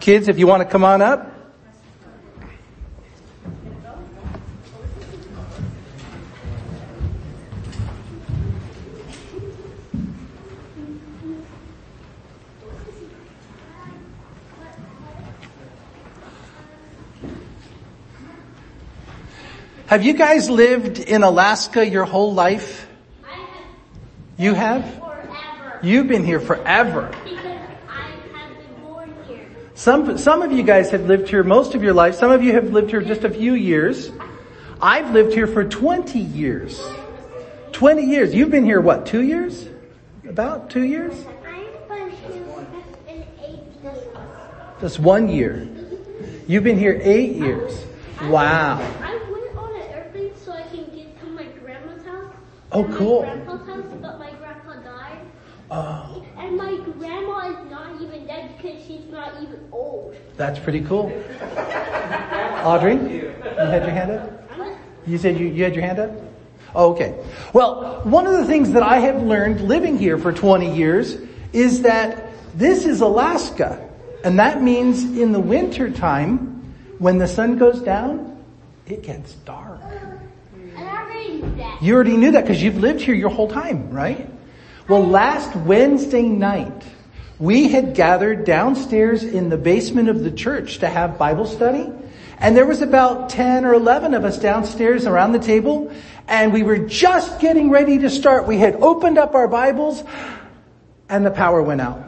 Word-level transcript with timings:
Kids, 0.00 0.28
if 0.28 0.38
you 0.38 0.46
want 0.46 0.62
to 0.62 0.68
come 0.68 0.82
on 0.82 1.02
up. 1.02 1.36
Have 19.86 20.04
you 20.04 20.12
guys 20.14 20.48
lived 20.48 21.00
in 21.00 21.24
Alaska 21.24 21.84
your 21.84 22.04
whole 22.04 22.32
life? 22.32 22.88
I 23.24 23.32
have 23.32 23.64
You 24.38 24.54
have? 24.54 24.94
forever. 24.94 25.80
You've 25.82 26.06
been 26.06 26.24
here 26.24 26.38
forever. 26.38 27.10
Because 27.24 27.44
I 27.88 28.12
have 28.32 28.56
been 28.56 28.82
born 28.84 29.12
here. 29.26 29.48
Some, 29.80 30.18
some 30.18 30.42
of 30.42 30.52
you 30.52 30.62
guys 30.62 30.90
have 30.90 31.06
lived 31.06 31.30
here 31.30 31.42
most 31.42 31.74
of 31.74 31.82
your 31.82 31.94
life. 31.94 32.14
Some 32.14 32.30
of 32.30 32.44
you 32.44 32.52
have 32.52 32.70
lived 32.70 32.90
here 32.90 33.00
just 33.00 33.24
a 33.24 33.30
few 33.30 33.54
years. 33.54 34.12
I've 34.82 35.10
lived 35.12 35.32
here 35.32 35.46
for 35.46 35.64
20 35.64 36.18
years. 36.18 36.78
20 37.72 38.02
years. 38.02 38.34
You've 38.34 38.50
been 38.50 38.66
here 38.66 38.82
what, 38.82 39.06
two 39.06 39.22
years? 39.22 39.70
About 40.28 40.68
two 40.68 40.82
years? 40.82 41.14
I've 41.24 41.88
been 41.88 42.10
here 42.10 42.44
in 43.08 43.24
eight 43.42 43.82
days. 43.82 44.04
Just 44.82 45.00
one 45.00 45.30
year. 45.30 45.66
You've 46.46 46.64
been 46.64 46.78
here 46.78 47.00
eight 47.02 47.36
years. 47.36 47.86
Wow. 48.24 48.80
I 49.00 49.14
went 49.32 49.56
on 49.56 49.74
an 49.76 49.88
airplane 49.92 50.34
so 50.44 50.52
I 50.52 50.64
can 50.64 50.94
get 50.94 51.18
to 51.20 51.26
my 51.28 51.44
grandma's 51.44 52.04
house. 52.04 52.34
Oh, 52.70 52.84
cool. 52.98 53.22
My 53.22 53.34
grandpa's 53.34 53.66
house, 53.66 53.98
but 54.02 54.18
my 54.18 54.30
grandpa 54.32 54.74
died. 54.82 55.26
Oh, 55.70 56.26
And 56.36 56.56
my 56.56 56.76
grandma 56.98 57.48
is 57.48 57.70
not 57.70 58.00
even 58.02 58.26
dead 58.26 58.56
because 58.56 58.84
she's 58.84 59.06
not 59.08 59.40
even 59.40 59.49
that's 60.36 60.58
pretty 60.58 60.80
cool. 60.82 61.12
Audrey, 62.64 62.94
you 62.94 63.32
had 63.56 63.82
your 63.82 63.90
hand 63.90 64.10
up? 64.10 64.30
You 65.06 65.18
said 65.18 65.38
you, 65.38 65.46
you 65.46 65.64
had 65.64 65.74
your 65.74 65.84
hand 65.84 65.98
up? 65.98 66.10
Oh, 66.74 66.92
okay. 66.92 67.22
Well, 67.52 68.00
one 68.04 68.26
of 68.26 68.32
the 68.34 68.44
things 68.46 68.72
that 68.72 68.82
I 68.82 68.98
have 69.00 69.22
learned 69.22 69.60
living 69.62 69.98
here 69.98 70.18
for 70.18 70.32
20 70.32 70.76
years 70.76 71.16
is 71.52 71.82
that 71.82 72.30
this 72.54 72.86
is 72.86 73.00
Alaska. 73.00 73.88
And 74.22 74.38
that 74.38 74.62
means 74.62 75.02
in 75.02 75.32
the 75.32 75.40
winter 75.40 75.90
time, 75.90 76.74
when 76.98 77.18
the 77.18 77.26
sun 77.26 77.58
goes 77.58 77.80
down, 77.80 78.42
it 78.86 79.02
gets 79.02 79.32
dark. 79.34 79.80
Already. 80.76 81.44
You 81.80 81.94
already 81.94 82.16
knew 82.16 82.32
that 82.32 82.42
because 82.42 82.62
you've 82.62 82.78
lived 82.78 83.00
here 83.00 83.14
your 83.14 83.30
whole 83.30 83.48
time, 83.48 83.90
right? 83.90 84.28
Well, 84.88 85.06
last 85.06 85.54
Wednesday 85.56 86.22
night, 86.22 86.84
we 87.40 87.68
had 87.68 87.94
gathered 87.94 88.44
downstairs 88.44 89.24
in 89.24 89.48
the 89.48 89.56
basement 89.56 90.10
of 90.10 90.22
the 90.22 90.30
church 90.30 90.80
to 90.80 90.88
have 90.88 91.16
Bible 91.16 91.46
study. 91.46 91.90
And 92.36 92.54
there 92.54 92.66
was 92.66 92.82
about 92.82 93.30
10 93.30 93.64
or 93.64 93.72
11 93.72 94.12
of 94.12 94.26
us 94.26 94.38
downstairs 94.38 95.06
around 95.06 95.32
the 95.32 95.38
table. 95.38 95.90
And 96.28 96.52
we 96.52 96.62
were 96.62 96.78
just 96.78 97.40
getting 97.40 97.70
ready 97.70 97.98
to 98.00 98.10
start. 98.10 98.46
We 98.46 98.58
had 98.58 98.76
opened 98.76 99.16
up 99.16 99.34
our 99.34 99.48
Bibles 99.48 100.04
and 101.08 101.24
the 101.24 101.30
power 101.30 101.62
went 101.62 101.80
out. 101.80 102.04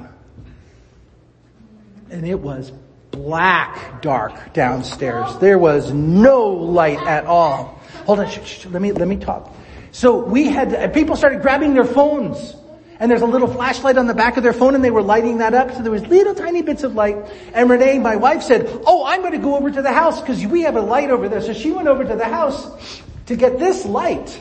And 2.10 2.26
it 2.26 2.38
was 2.38 2.70
black 3.10 4.02
dark 4.02 4.52
downstairs. 4.52 5.38
There 5.38 5.58
was 5.58 5.92
no 5.92 6.48
light 6.48 6.98
at 6.98 7.24
all. 7.24 7.80
Hold 8.04 8.20
on, 8.20 8.30
let 8.70 8.82
me, 8.82 8.92
let 8.92 9.08
me 9.08 9.16
talk. 9.16 9.54
So 9.92 10.22
we 10.24 10.48
had, 10.48 10.92
people 10.92 11.16
started 11.16 11.40
grabbing 11.40 11.72
their 11.72 11.86
phones. 11.86 12.54
And 13.02 13.10
there's 13.10 13.22
a 13.22 13.26
little 13.26 13.48
flashlight 13.52 13.98
on 13.98 14.06
the 14.06 14.14
back 14.14 14.36
of 14.36 14.44
their 14.44 14.52
phone 14.52 14.76
and 14.76 14.84
they 14.84 14.92
were 14.92 15.02
lighting 15.02 15.38
that 15.38 15.54
up. 15.54 15.72
So 15.72 15.82
there 15.82 15.90
was 15.90 16.06
little 16.06 16.36
tiny 16.36 16.62
bits 16.62 16.84
of 16.84 16.94
light. 16.94 17.16
And 17.52 17.68
Renee, 17.68 17.98
my 17.98 18.14
wife 18.14 18.44
said, 18.44 18.70
oh, 18.86 19.04
I'm 19.04 19.22
going 19.22 19.32
to 19.32 19.38
go 19.38 19.56
over 19.56 19.72
to 19.72 19.82
the 19.82 19.92
house 19.92 20.20
because 20.20 20.46
we 20.46 20.60
have 20.60 20.76
a 20.76 20.80
light 20.80 21.10
over 21.10 21.28
there. 21.28 21.40
So 21.40 21.52
she 21.52 21.72
went 21.72 21.88
over 21.88 22.04
to 22.04 22.14
the 22.14 22.26
house 22.26 23.02
to 23.26 23.34
get 23.34 23.58
this 23.58 23.84
light. 23.84 24.40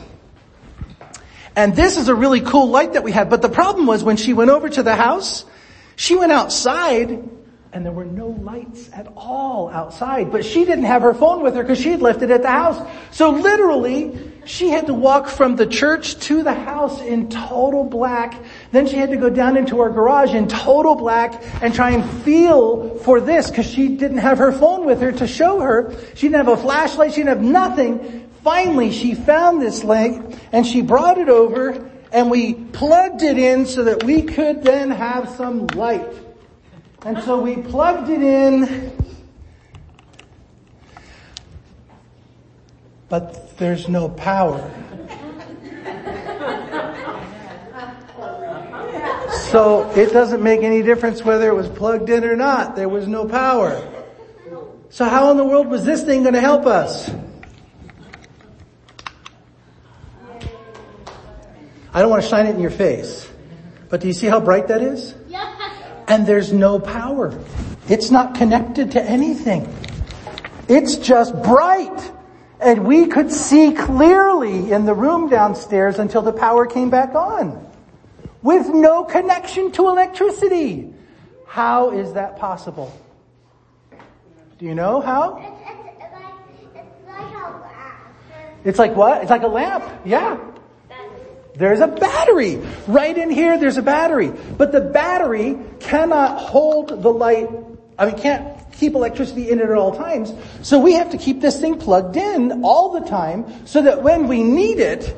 And 1.56 1.74
this 1.74 1.96
is 1.96 2.06
a 2.06 2.14
really 2.14 2.40
cool 2.40 2.68
light 2.68 2.92
that 2.92 3.02
we 3.02 3.10
have. 3.10 3.28
But 3.28 3.42
the 3.42 3.48
problem 3.48 3.86
was 3.86 4.04
when 4.04 4.16
she 4.16 4.32
went 4.32 4.52
over 4.52 4.68
to 4.68 4.84
the 4.84 4.94
house, 4.94 5.44
she 5.96 6.14
went 6.14 6.30
outside 6.30 7.28
and 7.72 7.86
there 7.86 7.92
were 7.92 8.04
no 8.04 8.28
lights 8.28 8.90
at 8.92 9.10
all 9.16 9.70
outside. 9.70 10.30
But 10.30 10.44
she 10.44 10.64
didn't 10.66 10.84
have 10.84 11.00
her 11.02 11.14
phone 11.14 11.42
with 11.42 11.54
her 11.54 11.62
because 11.62 11.80
she 11.80 11.90
had 11.90 12.02
left 12.02 12.20
it 12.20 12.30
at 12.30 12.42
the 12.42 12.50
house. 12.50 12.86
So 13.12 13.30
literally, 13.30 14.32
she 14.44 14.68
had 14.68 14.86
to 14.88 14.94
walk 14.94 15.28
from 15.28 15.56
the 15.56 15.66
church 15.66 16.18
to 16.26 16.42
the 16.42 16.52
house 16.52 17.00
in 17.00 17.30
total 17.30 17.84
black. 17.84 18.34
Then 18.72 18.86
she 18.86 18.96
had 18.96 19.10
to 19.10 19.16
go 19.16 19.30
down 19.30 19.56
into 19.56 19.80
our 19.80 19.88
garage 19.88 20.34
in 20.34 20.48
total 20.48 20.94
black 20.94 21.42
and 21.62 21.74
try 21.74 21.92
and 21.92 22.04
feel 22.22 22.98
for 22.98 23.20
this 23.20 23.48
because 23.48 23.66
she 23.66 23.96
didn't 23.96 24.18
have 24.18 24.36
her 24.36 24.52
phone 24.52 24.84
with 24.84 25.00
her 25.00 25.12
to 25.12 25.26
show 25.26 25.60
her. 25.60 25.94
She 26.14 26.28
didn't 26.28 26.44
have 26.44 26.58
a 26.58 26.62
flashlight. 26.62 27.12
She 27.12 27.22
didn't 27.22 27.38
have 27.38 27.42
nothing. 27.42 28.28
Finally, 28.44 28.92
she 28.92 29.14
found 29.14 29.62
this 29.62 29.82
light 29.82 30.20
and 30.52 30.66
she 30.66 30.82
brought 30.82 31.16
it 31.16 31.30
over 31.30 31.90
and 32.12 32.30
we 32.30 32.52
plugged 32.52 33.22
it 33.22 33.38
in 33.38 33.64
so 33.64 33.84
that 33.84 34.04
we 34.04 34.20
could 34.20 34.62
then 34.62 34.90
have 34.90 35.30
some 35.30 35.66
light. 35.68 36.04
And 37.04 37.20
so 37.24 37.40
we 37.40 37.56
plugged 37.56 38.08
it 38.08 38.22
in, 38.22 38.92
but 43.08 43.58
there's 43.58 43.88
no 43.88 44.08
power. 44.08 44.70
So 49.50 49.90
it 49.96 50.12
doesn't 50.12 50.42
make 50.42 50.62
any 50.62 50.82
difference 50.82 51.24
whether 51.24 51.48
it 51.48 51.54
was 51.54 51.68
plugged 51.68 52.08
in 52.08 52.24
or 52.24 52.36
not. 52.36 52.76
There 52.76 52.88
was 52.88 53.08
no 53.08 53.26
power. 53.26 53.86
So 54.90 55.04
how 55.04 55.30
in 55.32 55.36
the 55.36 55.44
world 55.44 55.66
was 55.68 55.84
this 55.84 56.02
thing 56.04 56.22
going 56.22 56.34
to 56.34 56.40
help 56.40 56.66
us? 56.66 57.10
I 61.92 62.00
don't 62.00 62.10
want 62.10 62.22
to 62.22 62.28
shine 62.28 62.46
it 62.46 62.54
in 62.54 62.60
your 62.60 62.70
face, 62.70 63.28
but 63.90 64.00
do 64.00 64.06
you 64.06 64.14
see 64.14 64.28
how 64.28 64.38
bright 64.40 64.68
that 64.68 64.80
is? 64.80 65.14
And 66.08 66.26
there's 66.26 66.52
no 66.52 66.78
power. 66.78 67.38
It's 67.88 68.10
not 68.10 68.34
connected 68.34 68.92
to 68.92 69.02
anything. 69.02 69.72
It's 70.68 70.96
just 70.96 71.34
bright. 71.42 72.12
And 72.60 72.86
we 72.86 73.06
could 73.06 73.32
see 73.32 73.72
clearly 73.72 74.72
in 74.72 74.84
the 74.84 74.94
room 74.94 75.28
downstairs 75.28 75.98
until 75.98 76.22
the 76.22 76.32
power 76.32 76.66
came 76.66 76.90
back 76.90 77.14
on. 77.14 77.70
With 78.42 78.68
no 78.68 79.04
connection 79.04 79.72
to 79.72 79.88
electricity. 79.88 80.92
How 81.46 81.90
is 81.90 82.14
that 82.14 82.38
possible? 82.38 82.92
Do 84.58 84.66
you 84.66 84.74
know 84.74 85.00
how? 85.00 85.36
It's, 85.36 85.46
it's 86.00 86.12
like, 86.12 86.34
it's 86.74 87.08
like 87.08 87.34
a 87.34 87.58
laugh. 87.58 88.00
It's 88.64 88.78
like 88.78 88.96
what? 88.96 89.22
It's 89.22 89.30
like 89.30 89.42
a 89.42 89.48
lamp. 89.48 89.84
Yeah. 90.04 90.51
There's 91.54 91.80
a 91.80 91.86
battery. 91.86 92.56
Right 92.86 93.16
in 93.16 93.30
here, 93.30 93.58
there's 93.58 93.76
a 93.76 93.82
battery. 93.82 94.30
But 94.30 94.72
the 94.72 94.80
battery 94.80 95.58
cannot 95.80 96.38
hold 96.38 97.02
the 97.02 97.10
light, 97.10 97.48
I 97.98 98.06
mean, 98.06 98.18
can't 98.18 98.72
keep 98.72 98.94
electricity 98.94 99.50
in 99.50 99.60
it 99.60 99.68
at 99.68 99.76
all 99.76 99.94
times. 99.94 100.32
So 100.62 100.78
we 100.78 100.94
have 100.94 101.10
to 101.10 101.18
keep 101.18 101.40
this 101.40 101.60
thing 101.60 101.78
plugged 101.78 102.16
in 102.16 102.64
all 102.64 102.98
the 102.98 103.06
time 103.06 103.66
so 103.66 103.82
that 103.82 104.02
when 104.02 104.28
we 104.28 104.42
need 104.42 104.78
it, 104.78 105.14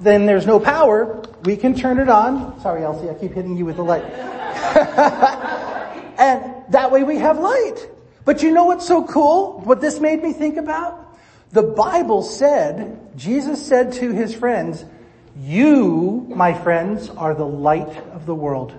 then 0.00 0.26
there's 0.26 0.46
no 0.46 0.60
power, 0.60 1.22
we 1.44 1.56
can 1.56 1.74
turn 1.74 1.98
it 1.98 2.08
on. 2.08 2.60
Sorry, 2.60 2.82
Elsie, 2.82 3.08
I 3.08 3.14
keep 3.14 3.32
hitting 3.32 3.56
you 3.56 3.64
with 3.64 3.76
the 3.76 3.84
light. 3.84 4.04
and 6.18 6.54
that 6.70 6.90
way 6.90 7.02
we 7.02 7.18
have 7.18 7.38
light. 7.38 7.88
But 8.24 8.42
you 8.42 8.50
know 8.50 8.64
what's 8.64 8.86
so 8.86 9.04
cool? 9.04 9.60
What 9.60 9.80
this 9.80 10.00
made 10.00 10.22
me 10.22 10.32
think 10.32 10.56
about? 10.56 11.02
The 11.52 11.62
Bible 11.62 12.22
said, 12.22 13.16
Jesus 13.16 13.64
said 13.64 13.92
to 13.94 14.10
his 14.10 14.34
friends, 14.34 14.84
you, 15.38 16.26
my 16.34 16.54
friends, 16.54 17.08
are 17.10 17.34
the 17.34 17.46
light 17.46 17.96
of 18.12 18.26
the 18.26 18.34
world. 18.34 18.74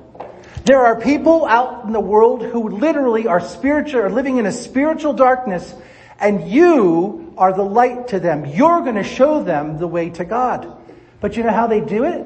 There 0.65 0.85
are 0.85 0.99
people 0.99 1.45
out 1.45 1.85
in 1.85 1.93
the 1.93 1.99
world 1.99 2.43
who 2.43 2.69
literally 2.69 3.27
are 3.27 3.39
spiritual, 3.39 4.01
are 4.01 4.09
living 4.09 4.37
in 4.37 4.45
a 4.45 4.51
spiritual 4.51 5.13
darkness, 5.13 5.73
and 6.19 6.49
you 6.49 7.33
are 7.37 7.53
the 7.53 7.63
light 7.63 8.09
to 8.09 8.19
them. 8.19 8.45
You're 8.45 8.81
going 8.81 8.95
to 8.95 9.03
show 9.03 9.43
them 9.43 9.77
the 9.77 9.87
way 9.87 10.09
to 10.11 10.25
God. 10.25 10.75
But 11.21 11.37
you 11.37 11.43
know 11.43 11.51
how 11.51 11.67
they 11.67 11.79
do 11.79 12.03
it? 12.03 12.25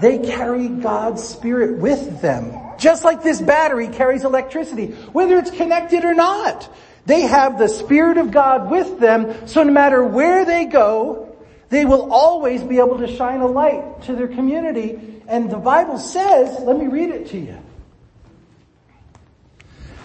They 0.00 0.18
carry 0.18 0.68
God's 0.68 1.22
Spirit 1.22 1.78
with 1.78 2.20
them. 2.20 2.58
Just 2.78 3.04
like 3.04 3.22
this 3.22 3.40
battery 3.40 3.88
carries 3.88 4.24
electricity, 4.24 4.88
whether 5.12 5.38
it's 5.38 5.50
connected 5.50 6.04
or 6.04 6.14
not. 6.14 6.68
They 7.06 7.22
have 7.22 7.58
the 7.58 7.68
Spirit 7.68 8.18
of 8.18 8.30
God 8.30 8.70
with 8.70 9.00
them, 9.00 9.46
so 9.48 9.62
no 9.62 9.72
matter 9.72 10.04
where 10.04 10.44
they 10.44 10.66
go, 10.66 11.31
they 11.72 11.86
will 11.86 12.12
always 12.12 12.62
be 12.62 12.76
able 12.80 12.98
to 12.98 13.16
shine 13.16 13.40
a 13.40 13.46
light 13.46 14.02
to 14.02 14.14
their 14.14 14.28
community. 14.28 15.22
And 15.26 15.50
the 15.50 15.56
Bible 15.56 15.96
says, 15.96 16.60
let 16.60 16.76
me 16.76 16.86
read 16.86 17.08
it 17.08 17.28
to 17.28 17.38
you. 17.38 17.58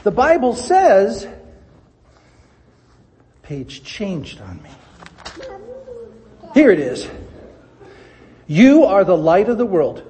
The 0.04 0.12
Bible 0.12 0.56
says, 0.56 1.28
page 3.44 3.84
changed 3.84 4.40
on 4.40 4.64
me. 4.64 4.70
Here 6.54 6.72
it 6.72 6.80
is. 6.80 7.10
You 8.48 8.86
are 8.86 9.04
the 9.04 9.18
light 9.18 9.50
of 9.50 9.58
the 9.58 9.66
world. 9.66 10.04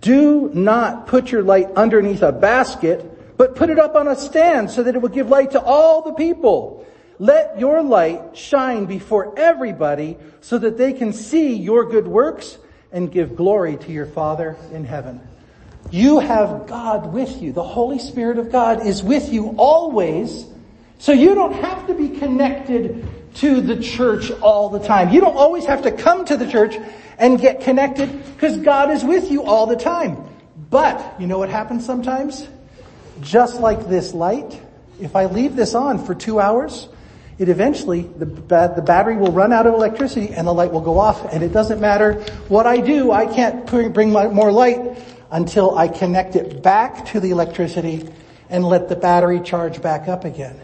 Do 0.00 0.50
not 0.52 1.06
put 1.06 1.30
your 1.30 1.44
light 1.44 1.70
underneath 1.76 2.22
a 2.22 2.32
basket, 2.32 3.38
but 3.38 3.54
put 3.54 3.70
it 3.70 3.78
up 3.78 3.94
on 3.94 4.08
a 4.08 4.16
stand 4.16 4.72
so 4.72 4.82
that 4.82 4.96
it 4.96 4.98
will 5.00 5.10
give 5.10 5.28
light 5.28 5.52
to 5.52 5.60
all 5.60 6.02
the 6.02 6.14
people. 6.14 6.87
Let 7.18 7.58
your 7.58 7.82
light 7.82 8.36
shine 8.36 8.86
before 8.86 9.38
everybody 9.38 10.16
so 10.40 10.58
that 10.58 10.78
they 10.78 10.92
can 10.92 11.12
see 11.12 11.54
your 11.54 11.84
good 11.84 12.06
works 12.06 12.58
and 12.92 13.10
give 13.10 13.36
glory 13.36 13.76
to 13.76 13.92
your 13.92 14.06
Father 14.06 14.56
in 14.72 14.84
heaven. 14.84 15.20
You 15.90 16.20
have 16.20 16.66
God 16.66 17.12
with 17.12 17.42
you. 17.42 17.52
The 17.52 17.62
Holy 17.62 17.98
Spirit 17.98 18.38
of 18.38 18.52
God 18.52 18.86
is 18.86 19.02
with 19.02 19.32
you 19.32 19.54
always. 19.56 20.46
So 20.98 21.12
you 21.12 21.34
don't 21.34 21.54
have 21.54 21.86
to 21.86 21.94
be 21.94 22.08
connected 22.18 23.08
to 23.36 23.60
the 23.60 23.82
church 23.82 24.30
all 24.30 24.68
the 24.68 24.80
time. 24.80 25.10
You 25.10 25.20
don't 25.20 25.36
always 25.36 25.64
have 25.66 25.82
to 25.82 25.92
come 25.92 26.24
to 26.26 26.36
the 26.36 26.50
church 26.50 26.76
and 27.18 27.40
get 27.40 27.62
connected 27.62 28.24
because 28.34 28.58
God 28.58 28.90
is 28.90 29.04
with 29.04 29.30
you 29.30 29.44
all 29.44 29.66
the 29.66 29.76
time. 29.76 30.24
But 30.70 31.20
you 31.20 31.26
know 31.26 31.38
what 31.38 31.48
happens 31.48 31.84
sometimes? 31.84 32.46
Just 33.20 33.60
like 33.60 33.88
this 33.88 34.14
light, 34.14 34.60
if 35.00 35.16
I 35.16 35.26
leave 35.26 35.56
this 35.56 35.74
on 35.74 36.04
for 36.04 36.14
two 36.14 36.40
hours, 36.40 36.88
it 37.38 37.48
eventually, 37.48 38.02
the, 38.02 38.24
the 38.24 38.82
battery 38.84 39.16
will 39.16 39.30
run 39.30 39.52
out 39.52 39.66
of 39.66 39.74
electricity 39.74 40.34
and 40.34 40.46
the 40.46 40.52
light 40.52 40.72
will 40.72 40.80
go 40.80 40.98
off 40.98 41.32
and 41.32 41.42
it 41.42 41.52
doesn't 41.52 41.80
matter 41.80 42.14
what 42.48 42.66
I 42.66 42.78
do, 42.78 43.12
I 43.12 43.26
can't 43.26 43.64
bring 43.66 44.10
more 44.12 44.50
light 44.50 44.98
until 45.30 45.76
I 45.76 45.88
connect 45.88 46.36
it 46.36 46.62
back 46.62 47.06
to 47.06 47.20
the 47.20 47.30
electricity 47.30 48.08
and 48.50 48.64
let 48.64 48.88
the 48.88 48.96
battery 48.96 49.40
charge 49.40 49.80
back 49.80 50.08
up 50.08 50.24
again. 50.24 50.58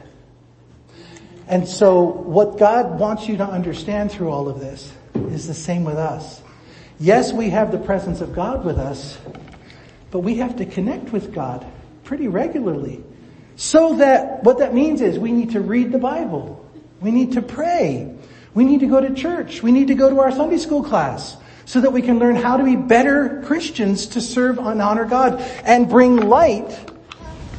And 1.47 1.69
so 1.69 2.03
what 2.03 2.59
God 2.59 2.99
wants 2.99 3.29
you 3.29 3.37
to 3.37 3.45
understand 3.45 4.11
through 4.11 4.31
all 4.31 4.49
of 4.49 4.61
this 4.61 4.91
is 5.15 5.47
the 5.47 5.55
same 5.55 5.85
with 5.85 5.97
us. 5.97 6.43
Yes, 6.99 7.33
we 7.33 7.51
have 7.51 7.71
the 7.71 7.79
presence 7.79 8.21
of 8.21 8.35
God 8.35 8.65
with 8.65 8.79
us, 8.79 9.19
but 10.11 10.21
we 10.21 10.37
have 10.37 10.57
to 10.57 10.67
connect 10.67 11.13
with 11.13 11.35
God 11.35 11.67
pretty 12.05 12.29
regularly. 12.29 13.05
So 13.57 13.97
that 13.97 14.43
what 14.43 14.59
that 14.59 14.75
means 14.75 15.01
is 15.01 15.19
we 15.19 15.33
need 15.33 15.51
to 15.51 15.61
read 15.61 15.93
the 15.93 15.99
Bible. 15.99 16.64
We 17.01 17.11
need 17.11 17.33
to 17.33 17.43
pray. 17.43 18.15
We 18.55 18.65
need 18.65 18.81
to 18.81 18.87
go 18.87 19.01
to 19.01 19.13
church. 19.15 19.63
We 19.63 19.73
need 19.73 19.89
to 19.89 19.95
go 19.95 20.09
to 20.09 20.21
our 20.21 20.31
Sunday 20.31 20.59
school 20.59 20.83
class 20.83 21.37
so 21.65 21.81
that 21.81 21.93
we 21.93 22.03
can 22.03 22.19
learn 22.19 22.37
how 22.37 22.57
to 22.57 22.65
be 22.65 22.77
better 22.77 23.43
Christians 23.47 24.07
to 24.09 24.21
serve 24.21 24.59
and 24.59 24.81
honor 24.81 25.05
God 25.05 25.41
and 25.65 25.89
bring 25.89 26.17
light 26.17 26.93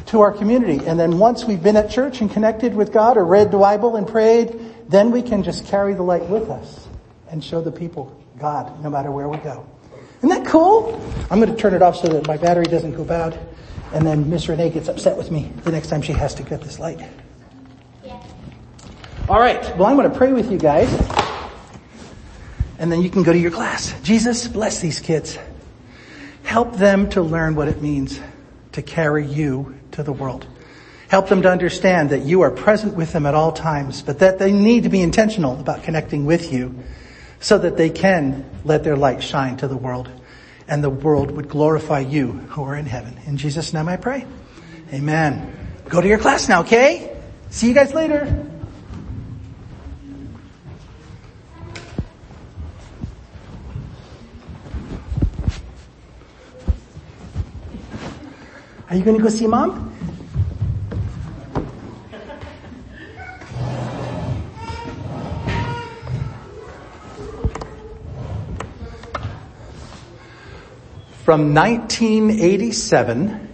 to 0.07 0.21
our 0.21 0.31
community. 0.31 0.85
And 0.85 0.99
then 0.99 1.17
once 1.17 1.45
we've 1.45 1.61
been 1.61 1.75
at 1.75 1.89
church 1.89 2.21
and 2.21 2.31
connected 2.31 2.73
with 2.73 2.93
God 2.93 3.17
or 3.17 3.25
read 3.25 3.51
the 3.51 3.57
Bible 3.57 3.95
and 3.95 4.07
prayed, 4.07 4.73
then 4.87 5.11
we 5.11 5.21
can 5.21 5.43
just 5.43 5.65
carry 5.65 5.93
the 5.93 6.03
light 6.03 6.27
with 6.29 6.49
us 6.49 6.87
and 7.29 7.43
show 7.43 7.61
the 7.61 7.71
people 7.71 8.15
God 8.39 8.83
no 8.83 8.89
matter 8.89 9.11
where 9.11 9.27
we 9.27 9.37
go. 9.37 9.65
Isn't 10.19 10.29
that 10.29 10.45
cool? 10.45 11.01
I'm 11.29 11.39
going 11.39 11.53
to 11.53 11.59
turn 11.59 11.73
it 11.73 11.81
off 11.81 11.97
so 11.97 12.07
that 12.07 12.27
my 12.27 12.37
battery 12.37 12.65
doesn't 12.65 12.95
go 12.95 13.03
bad. 13.03 13.39
And 13.93 14.05
then 14.05 14.29
Miss 14.29 14.47
Renee 14.47 14.69
gets 14.69 14.87
upset 14.87 15.17
with 15.17 15.31
me 15.31 15.51
the 15.63 15.71
next 15.71 15.87
time 15.87 16.01
she 16.01 16.13
has 16.13 16.35
to 16.35 16.43
get 16.43 16.61
this 16.61 16.79
light. 16.79 16.99
All 19.27 19.39
right. 19.39 19.60
Well, 19.75 19.88
I'm 19.88 19.95
going 19.95 20.07
to 20.10 20.16
pray 20.16 20.33
with 20.33 20.51
you 20.51 20.60
guys. 20.60 20.88
And 22.77 22.92
then 22.92 23.01
you 23.01 23.10
can 23.10 23.24
go 23.24 23.33
to 23.33 23.39
your 23.39 23.50
class. 23.50 24.00
Jesus, 24.04 24.48
bless 24.48 24.81
these 24.81 25.00
kids. 25.00 25.39
Help 26.44 26.75
them 26.75 27.10
to 27.10 27.24
learn 27.24 27.56
what 27.56 27.68
it 27.68 27.81
means 27.81 28.19
to 28.74 28.83
carry 28.83 29.25
you 29.25 29.80
to 29.94 30.04
the 30.04 30.13
world. 30.13 30.45
Help 31.07 31.27
them 31.27 31.42
to 31.42 31.50
understand 31.50 32.12
that 32.12 32.22
you 32.22 32.42
are 32.42 32.51
present 32.51 32.94
with 32.94 33.13
them 33.13 33.25
at 33.25 33.33
all 33.33 33.51
times, 33.51 34.04
but 34.04 34.19
that 34.19 34.38
they 34.38 34.51
need 34.51 34.83
to 34.83 34.89
be 34.89 35.01
intentional 35.01 35.60
about 35.60 35.81
connecting 35.81 36.25
with 36.28 36.54
you 36.54 36.78
so 37.39 37.57
that 37.57 37.78
they 37.78 37.89
can 37.89 38.48
let 38.63 38.83
their 38.83 38.95
light 38.95 39.24
shine 39.24 39.57
to 39.57 39.68
the 39.68 39.78
world 39.78 40.07
and 40.68 40.83
the 40.83 40.89
world 40.89 41.31
would 41.31 41.50
glorify 41.50 42.00
you 42.00 42.31
who 42.31 42.63
are 42.63 42.75
in 42.75 42.86
heaven. 42.86 43.19
In 43.25 43.38
Jesus' 43.38 43.74
name 43.74 43.88
I 43.88 43.98
pray. 43.98 44.28
Amen. 44.94 45.51
Go 45.89 46.00
to 46.00 46.07
your 46.07 46.19
class 46.19 46.48
now, 46.48 46.62
okay? 46.62 47.18
See 47.50 47.68
you 47.68 47.74
guys 47.74 47.92
later. 47.92 48.51
Are 58.95 58.97
you 58.97 59.03
going 59.03 59.18
to 59.18 59.24
go 59.24 59.27
see 59.27 59.45
mom? 59.45 59.92
From 71.25 71.53
1987 71.53 73.50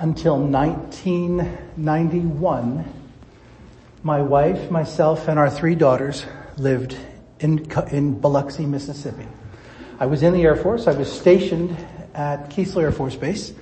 until 0.00 0.36
1991, 0.36 2.94
my 4.02 4.20
wife, 4.20 4.68
myself, 4.68 5.28
and 5.28 5.38
our 5.38 5.48
three 5.48 5.76
daughters 5.76 6.26
lived 6.56 6.96
in, 7.38 7.70
in 7.92 8.18
Biloxi, 8.18 8.66
Mississippi. 8.66 9.28
I 10.00 10.06
was 10.06 10.24
in 10.24 10.32
the 10.32 10.42
Air 10.42 10.56
Force. 10.56 10.88
I 10.88 10.94
was 10.94 11.08
stationed 11.08 11.76
at 12.14 12.50
Keesler 12.50 12.82
Air 12.82 12.90
Force 12.90 13.14
Base. 13.14 13.52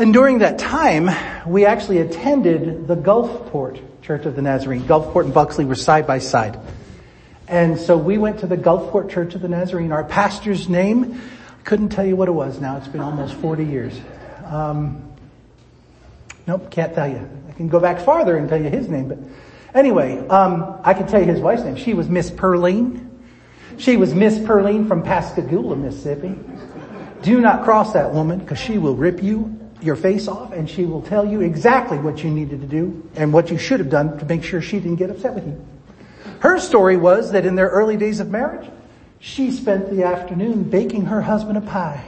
And 0.00 0.14
during 0.14 0.38
that 0.38 0.58
time, 0.58 1.10
we 1.46 1.66
actually 1.66 1.98
attended 1.98 2.88
the 2.88 2.96
Gulfport 2.96 3.82
Church 4.00 4.24
of 4.24 4.34
the 4.34 4.40
Nazarene. 4.40 4.80
Gulfport 4.84 5.24
and 5.24 5.34
Biloxi 5.34 5.66
were 5.66 5.74
side 5.74 6.06
by 6.06 6.20
side. 6.20 6.58
And 7.46 7.78
so 7.78 7.98
we 7.98 8.16
went 8.16 8.38
to 8.40 8.46
the 8.46 8.56
Gulfport 8.56 9.10
Church 9.10 9.34
of 9.34 9.42
the 9.42 9.48
Nazarene. 9.48 9.92
Our 9.92 10.04
pastor's 10.04 10.70
name 10.70 11.20
I 11.50 11.62
couldn't 11.64 11.90
tell 11.90 12.06
you 12.06 12.16
what 12.16 12.28
it 12.28 12.32
was 12.32 12.58
now. 12.58 12.78
It's 12.78 12.88
been 12.88 13.02
almost 13.02 13.34
40 13.34 13.66
years. 13.66 14.00
Um, 14.46 15.06
nope, 16.46 16.70
can't 16.70 16.94
tell 16.94 17.06
you. 17.06 17.28
I 17.50 17.52
can 17.52 17.68
go 17.68 17.78
back 17.78 18.00
farther 18.00 18.38
and 18.38 18.48
tell 18.48 18.58
you 18.58 18.70
his 18.70 18.88
name, 18.88 19.06
but 19.06 19.18
anyway, 19.74 20.26
um, 20.28 20.80
I 20.82 20.94
can 20.94 21.08
tell 21.08 21.20
you 21.20 21.26
his 21.26 21.40
wife's 21.40 21.64
name. 21.64 21.76
She 21.76 21.92
was 21.92 22.08
Miss 22.08 22.30
Perline. 22.30 23.06
She 23.76 23.98
was 23.98 24.14
Miss 24.14 24.38
Perline 24.38 24.88
from 24.88 25.02
Pascagoula, 25.02 25.76
Mississippi. 25.76 26.38
Do 27.20 27.42
not 27.42 27.64
cross 27.64 27.92
that 27.92 28.14
woman 28.14 28.38
because 28.38 28.58
she 28.58 28.78
will 28.78 28.96
rip 28.96 29.22
you 29.22 29.59
your 29.82 29.96
face 29.96 30.28
off 30.28 30.52
and 30.52 30.68
she 30.68 30.84
will 30.84 31.02
tell 31.02 31.26
you 31.26 31.40
exactly 31.40 31.98
what 31.98 32.22
you 32.22 32.30
needed 32.30 32.60
to 32.60 32.66
do 32.66 33.08
and 33.14 33.32
what 33.32 33.50
you 33.50 33.58
should 33.58 33.80
have 33.80 33.90
done 33.90 34.18
to 34.18 34.24
make 34.24 34.42
sure 34.44 34.60
she 34.60 34.78
didn't 34.78 34.96
get 34.96 35.10
upset 35.10 35.34
with 35.34 35.46
you. 35.46 35.64
Her 36.40 36.58
story 36.58 36.96
was 36.96 37.32
that 37.32 37.46
in 37.46 37.54
their 37.54 37.68
early 37.68 37.96
days 37.96 38.20
of 38.20 38.30
marriage, 38.30 38.68
she 39.18 39.50
spent 39.50 39.90
the 39.90 40.04
afternoon 40.04 40.64
baking 40.64 41.06
her 41.06 41.20
husband 41.20 41.58
a 41.58 41.60
pie. 41.60 42.04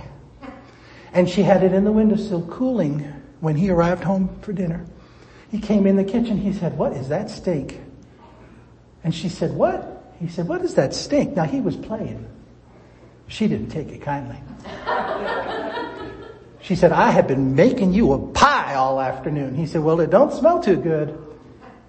And 1.12 1.28
she 1.28 1.42
had 1.42 1.62
it 1.62 1.72
in 1.72 1.84
the 1.84 1.92
windowsill 1.92 2.46
cooling 2.46 3.00
when 3.40 3.56
he 3.56 3.68
arrived 3.70 4.02
home 4.02 4.34
for 4.40 4.52
dinner. 4.52 4.86
He 5.50 5.58
came 5.58 5.86
in 5.86 5.96
the 5.96 6.04
kitchen. 6.04 6.38
He 6.38 6.54
said, 6.54 6.78
what 6.78 6.94
is 6.94 7.08
that 7.10 7.28
steak? 7.28 7.80
And 9.04 9.14
she 9.14 9.28
said, 9.28 9.52
what? 9.52 10.14
He 10.18 10.28
said, 10.28 10.48
what 10.48 10.62
is 10.62 10.74
that 10.74 10.94
stink? 10.94 11.36
Now 11.36 11.44
he 11.44 11.60
was 11.60 11.76
playing. 11.76 12.26
She 13.26 13.48
didn't 13.48 13.68
take 13.68 13.88
it 13.88 14.00
kindly. 14.00 14.36
She 16.62 16.76
said, 16.76 16.92
I 16.92 17.10
have 17.10 17.26
been 17.26 17.56
making 17.56 17.92
you 17.92 18.12
a 18.12 18.18
pie 18.18 18.74
all 18.74 19.00
afternoon. 19.00 19.56
He 19.56 19.66
said, 19.66 19.82
well, 19.82 20.00
it 20.00 20.10
don't 20.10 20.32
smell 20.32 20.62
too 20.62 20.76
good. 20.76 21.18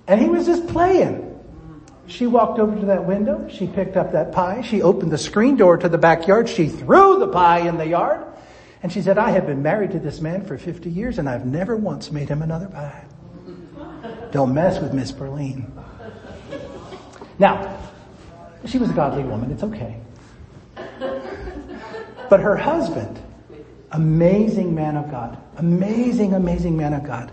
And 0.08 0.20
he 0.20 0.27
was 0.27 0.48
just 0.48 0.68
playing. 0.68 1.30
She 2.08 2.25
walked 2.25 2.60
over 2.60 2.77
to 2.77 2.86
that 2.88 3.06
window. 3.06 3.48
She 3.50 3.68
picked 3.68 3.96
up 3.96 4.12
that 4.12 4.32
pie. 4.32 4.62
She 4.62 4.82
opened 4.82 5.12
the 5.12 5.18
screen 5.18 5.56
door 5.56 5.77
to 5.77 5.88
the 5.88 6.00
backyard. 6.00 6.50
She 6.50 6.68
threw 6.68 7.20
the 7.20 7.27
pie 7.27 7.60
in 7.60 7.77
the 7.77 7.86
yard. 7.86 8.25
And 8.82 8.92
she 8.92 9.01
said, 9.01 9.18
I 9.18 9.30
have 9.30 9.46
been 9.46 9.62
married 9.62 9.92
to 9.92 10.00
this 10.00 10.20
man 10.20 10.44
for 10.44 10.58
50 10.58 10.89
years 10.89 11.20
and 11.20 11.30
I've 11.30 11.46
never 11.46 11.77
once 11.77 12.12
made 12.12 12.27
him 12.27 12.42
another 12.42 12.68
pie. 12.68 13.06
Don't 14.32 14.53
mess 14.53 14.82
with 14.82 14.92
Miss 14.94 15.12
Berlin. 15.12 15.72
Now, 17.38 17.80
she 18.65 18.80
was 18.80 18.89
a 18.89 18.94
godly 18.94 19.24
woman. 19.24 19.51
It's 19.51 19.63
okay. 19.63 20.00
But 22.30 22.39
her 22.39 22.58
husband, 22.58 23.22
amazing 23.93 24.75
man 24.75 24.97
of 24.97 25.09
God, 25.09 25.38
amazing, 25.57 26.33
amazing 26.33 26.75
man 26.75 26.93
of 26.93 27.03
God. 27.03 27.31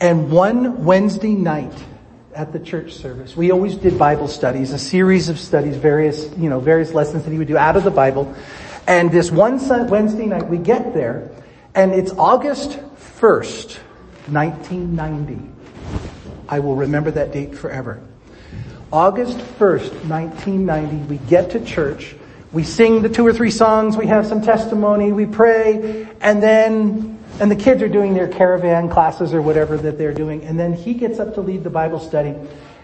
And 0.00 0.30
one 0.30 0.84
Wednesday 0.84 1.34
night, 1.34 1.74
at 2.34 2.52
the 2.52 2.60
church 2.60 2.94
service. 2.94 3.36
We 3.36 3.50
always 3.50 3.74
did 3.74 3.98
Bible 3.98 4.28
studies, 4.28 4.72
a 4.72 4.78
series 4.78 5.28
of 5.28 5.38
studies, 5.38 5.76
various, 5.76 6.30
you 6.36 6.48
know, 6.48 6.60
various 6.60 6.92
lessons 6.92 7.24
that 7.24 7.30
he 7.30 7.38
would 7.38 7.48
do 7.48 7.56
out 7.56 7.76
of 7.76 7.84
the 7.84 7.90
Bible. 7.90 8.34
And 8.86 9.10
this 9.10 9.30
one 9.30 9.58
Wednesday 9.88 10.26
night 10.26 10.48
we 10.48 10.58
get 10.58 10.94
there 10.94 11.30
and 11.74 11.92
it's 11.92 12.12
August 12.12 12.78
1st, 13.20 13.78
1990. 14.28 15.50
I 16.48 16.58
will 16.58 16.76
remember 16.76 17.10
that 17.12 17.32
date 17.32 17.56
forever. 17.56 18.02
August 18.92 19.38
1st, 19.38 20.08
1990, 20.08 20.96
we 21.08 21.18
get 21.28 21.50
to 21.50 21.64
church. 21.64 22.16
We 22.52 22.64
sing 22.64 23.02
the 23.02 23.08
two 23.08 23.26
or 23.26 23.32
three 23.32 23.50
songs. 23.50 23.96
We 23.96 24.06
have 24.08 24.26
some 24.26 24.42
testimony. 24.42 25.12
We 25.12 25.26
pray. 25.26 26.08
And 26.20 26.42
then 26.42 27.18
and 27.40 27.50
the 27.50 27.56
kids 27.56 27.82
are 27.82 27.88
doing 27.88 28.12
their 28.12 28.28
caravan 28.28 28.90
classes 28.90 29.32
or 29.32 29.40
whatever 29.40 29.78
that 29.78 29.96
they're 29.96 30.12
doing. 30.12 30.44
And 30.44 30.60
then 30.60 30.74
he 30.74 30.92
gets 30.92 31.18
up 31.18 31.34
to 31.34 31.40
lead 31.40 31.64
the 31.64 31.70
Bible 31.70 31.98
study 31.98 32.34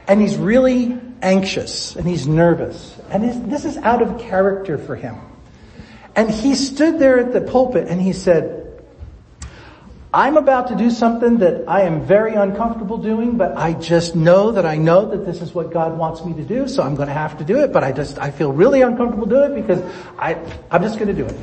and 0.09 0.21
he's 0.21 0.37
really 0.37 0.99
anxious 1.21 1.95
and 1.95 2.07
he's 2.07 2.27
nervous. 2.27 2.99
And 3.11 3.51
this 3.51 3.65
is 3.65 3.77
out 3.77 4.01
of 4.01 4.21
character 4.21 4.79
for 4.79 4.97
him. 4.97 5.17
And 6.15 6.31
he 6.31 6.55
stood 6.55 6.99
there 6.99 7.19
at 7.19 7.33
the 7.35 7.43
pulpit 7.43 7.89
and 7.89 8.01
he 8.01 8.15
said, 8.15 8.56
I'm 10.13 10.37
about 10.37 10.69
to 10.69 10.77
do 10.77 10.91
something 10.91 11.39
that 11.39 11.69
I 11.69 11.83
am 11.83 12.03
very 12.07 12.35
uncomfortable 12.35 12.97
doing, 12.97 13.37
but 13.37 13.57
I 13.57 13.73
just 13.75 14.17
know 14.17 14.53
that 14.53 14.65
I 14.65 14.77
know 14.77 15.11
that 15.11 15.27
this 15.27 15.43
is 15.43 15.55
what 15.55 15.73
God 15.73 15.99
wants 15.99 16.25
me 16.25 16.33
to 16.35 16.43
do, 16.43 16.69
so 16.69 16.83
I'm 16.83 16.95
going 16.95 17.09
to 17.09 17.15
have 17.15 17.39
to 17.39 17.45
do 17.45 17.59
it, 17.59 17.73
but 17.73 17.85
I 17.85 17.93
just, 17.93 18.19
I 18.19 18.31
feel 18.31 18.53
really 18.53 18.83
uncomfortable 18.83 19.27
doing 19.27 19.53
it 19.53 19.61
because 19.61 19.83
I, 20.19 20.35
I'm 20.71 20.83
just 20.83 20.99
going 20.99 21.15
to 21.15 21.23
do 21.23 21.27
it. 21.27 21.37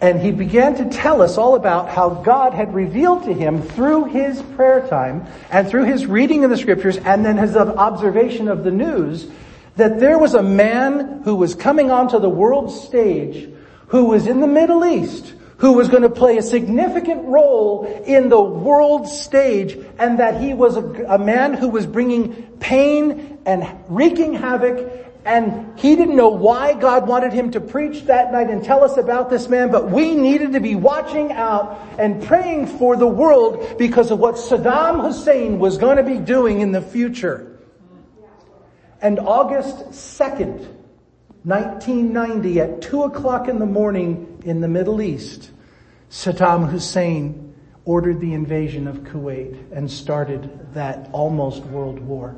And 0.00 0.20
he 0.20 0.30
began 0.30 0.74
to 0.76 0.90
tell 0.90 1.22
us 1.22 1.38
all 1.38 1.54
about 1.54 1.88
how 1.88 2.10
God 2.10 2.52
had 2.52 2.74
revealed 2.74 3.24
to 3.24 3.32
him 3.32 3.62
through 3.62 4.04
his 4.06 4.42
prayer 4.42 4.86
time 4.86 5.26
and 5.50 5.66
through 5.66 5.84
his 5.84 6.04
reading 6.04 6.44
of 6.44 6.50
the 6.50 6.56
scriptures 6.58 6.98
and 6.98 7.24
then 7.24 7.38
his 7.38 7.56
observation 7.56 8.48
of 8.48 8.62
the 8.62 8.70
news 8.70 9.26
that 9.76 9.98
there 9.98 10.18
was 10.18 10.34
a 10.34 10.42
man 10.42 11.22
who 11.24 11.34
was 11.34 11.54
coming 11.54 11.90
onto 11.90 12.18
the 12.18 12.28
world 12.28 12.70
stage 12.70 13.48
who 13.88 14.04
was 14.04 14.26
in 14.26 14.40
the 14.40 14.46
Middle 14.46 14.84
East 14.84 15.32
who 15.58 15.72
was 15.72 15.88
going 15.88 16.02
to 16.02 16.10
play 16.10 16.36
a 16.36 16.42
significant 16.42 17.24
role 17.24 17.84
in 18.06 18.28
the 18.28 18.40
world 18.40 19.08
stage 19.08 19.78
and 19.98 20.18
that 20.18 20.40
he 20.40 20.52
was 20.52 20.76
a, 20.76 20.84
a, 21.08 21.18
man 21.18 21.54
who 21.54 21.68
was 21.68 21.86
bringing 21.86 22.34
pain 22.58 23.38
and 23.46 23.66
wreaking 23.88 24.34
havoc 24.34 25.06
and 25.26 25.76
he 25.76 25.96
didn't 25.96 26.14
know 26.14 26.28
why 26.28 26.74
God 26.74 27.08
wanted 27.08 27.32
him 27.32 27.50
to 27.50 27.60
preach 27.60 28.04
that 28.04 28.30
night 28.30 28.48
and 28.48 28.62
tell 28.62 28.84
us 28.84 28.96
about 28.96 29.28
this 29.28 29.48
man, 29.48 29.72
but 29.72 29.90
we 29.90 30.14
needed 30.14 30.52
to 30.52 30.60
be 30.60 30.76
watching 30.76 31.32
out 31.32 31.80
and 31.98 32.22
praying 32.22 32.68
for 32.68 32.96
the 32.96 33.08
world 33.08 33.76
because 33.76 34.12
of 34.12 34.20
what 34.20 34.36
Saddam 34.36 35.02
Hussein 35.02 35.58
was 35.58 35.78
going 35.78 35.96
to 35.96 36.04
be 36.04 36.18
doing 36.18 36.60
in 36.60 36.70
the 36.70 36.80
future. 36.80 37.58
And 39.02 39.18
August 39.18 39.90
2nd, 39.90 40.64
1990 41.42 42.60
at 42.60 42.82
2 42.82 43.02
o'clock 43.02 43.48
in 43.48 43.58
the 43.58 43.66
morning 43.66 44.35
in 44.46 44.60
the 44.60 44.68
Middle 44.68 45.02
East, 45.02 45.50
Saddam 46.08 46.70
Hussein 46.70 47.54
ordered 47.84 48.20
the 48.20 48.32
invasion 48.32 48.86
of 48.86 48.98
Kuwait 48.98 49.72
and 49.72 49.90
started 49.90 50.72
that 50.72 51.10
almost 51.12 51.64
world 51.64 51.98
war 51.98 52.36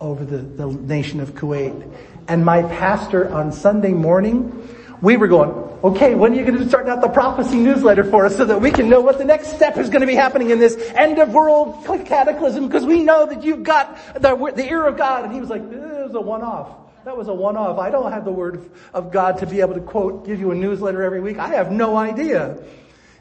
over 0.00 0.24
the, 0.24 0.38
the 0.38 0.66
nation 0.66 1.20
of 1.20 1.34
Kuwait. 1.34 1.92
And 2.28 2.44
my 2.44 2.62
pastor 2.62 3.28
on 3.32 3.50
Sunday 3.50 3.92
morning, 3.92 4.68
we 5.02 5.16
were 5.16 5.26
going, 5.26 5.50
okay, 5.82 6.14
when 6.14 6.32
are 6.32 6.36
you 6.36 6.44
going 6.44 6.58
to 6.58 6.68
start 6.68 6.88
out 6.88 7.00
the 7.00 7.08
prophecy 7.08 7.56
newsletter 7.56 8.04
for 8.04 8.24
us 8.26 8.36
so 8.36 8.44
that 8.44 8.60
we 8.60 8.70
can 8.70 8.88
know 8.88 9.00
what 9.00 9.18
the 9.18 9.24
next 9.24 9.48
step 9.48 9.76
is 9.76 9.90
going 9.90 10.02
to 10.02 10.06
be 10.06 10.14
happening 10.14 10.50
in 10.50 10.60
this 10.60 10.76
end 10.94 11.18
of 11.18 11.32
world 11.32 11.84
cataclysm 12.06 12.68
because 12.68 12.86
we 12.86 13.02
know 13.02 13.26
that 13.26 13.42
you've 13.42 13.64
got 13.64 13.98
the, 14.14 14.36
the 14.54 14.68
ear 14.68 14.86
of 14.86 14.96
God. 14.96 15.24
And 15.24 15.34
he 15.34 15.40
was 15.40 15.50
like, 15.50 15.68
this 15.68 16.08
is 16.08 16.14
a 16.14 16.20
one-off. 16.20 16.79
That 17.04 17.16
was 17.16 17.28
a 17.28 17.34
one-off. 17.34 17.78
I 17.78 17.90
don't 17.90 18.12
have 18.12 18.24
the 18.24 18.32
word 18.32 18.70
of 18.92 19.10
God 19.10 19.38
to 19.38 19.46
be 19.46 19.60
able 19.60 19.74
to 19.74 19.80
quote, 19.80 20.26
give 20.26 20.38
you 20.38 20.50
a 20.50 20.54
newsletter 20.54 21.02
every 21.02 21.20
week. 21.20 21.38
I 21.38 21.48
have 21.48 21.72
no 21.72 21.96
idea. 21.96 22.62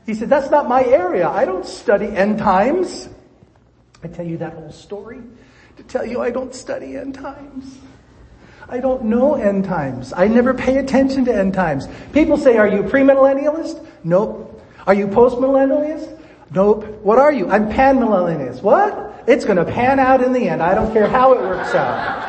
He 0.06 0.14
said, 0.14 0.30
that's 0.30 0.50
not 0.50 0.68
my 0.68 0.84
area. 0.84 1.30
I 1.30 1.46
don't 1.46 1.66
study 1.66 2.08
end 2.08 2.40
times. 2.40 3.08
I 4.04 4.08
tell 4.08 4.26
you 4.26 4.38
that 4.38 4.54
whole 4.54 4.72
story 4.72 5.22
to 5.78 5.84
tell 5.84 6.06
you 6.06 6.22
I 6.22 6.30
don't 6.30 6.54
study 6.54 6.98
end 6.98 7.16
times. 7.16 7.78
I 8.68 8.80
don't 8.80 9.06
know 9.06 9.36
end 9.36 9.66
times. 9.66 10.14
I 10.16 10.28
never 10.28 10.54
pay 10.54 10.78
attention 10.78 11.26
to 11.26 11.34
end 11.34 11.54
times. 11.54 11.88
People 12.12 12.38
say, 12.38 12.58
are 12.58 12.68
you 12.68 12.84
premillennialist? 12.84 13.86
Nope. 14.04 14.62
Are 14.86 14.94
you 14.94 15.08
postmillennialist? 15.08 16.20
Nope. 16.52 16.86
What 17.02 17.18
are 17.18 17.32
you? 17.32 17.50
I'm 17.50 17.70
panmillennialist. 17.70 18.62
What? 18.62 19.24
It's 19.28 19.46
gonna 19.46 19.66
pan 19.66 20.00
out 20.00 20.22
in 20.22 20.34
the 20.34 20.50
end. 20.50 20.62
I 20.62 20.76
don't 20.76 20.92
care 20.92 21.08
how 21.08 21.34
it 21.34 21.40
works 21.40 21.74
out. 21.74 22.29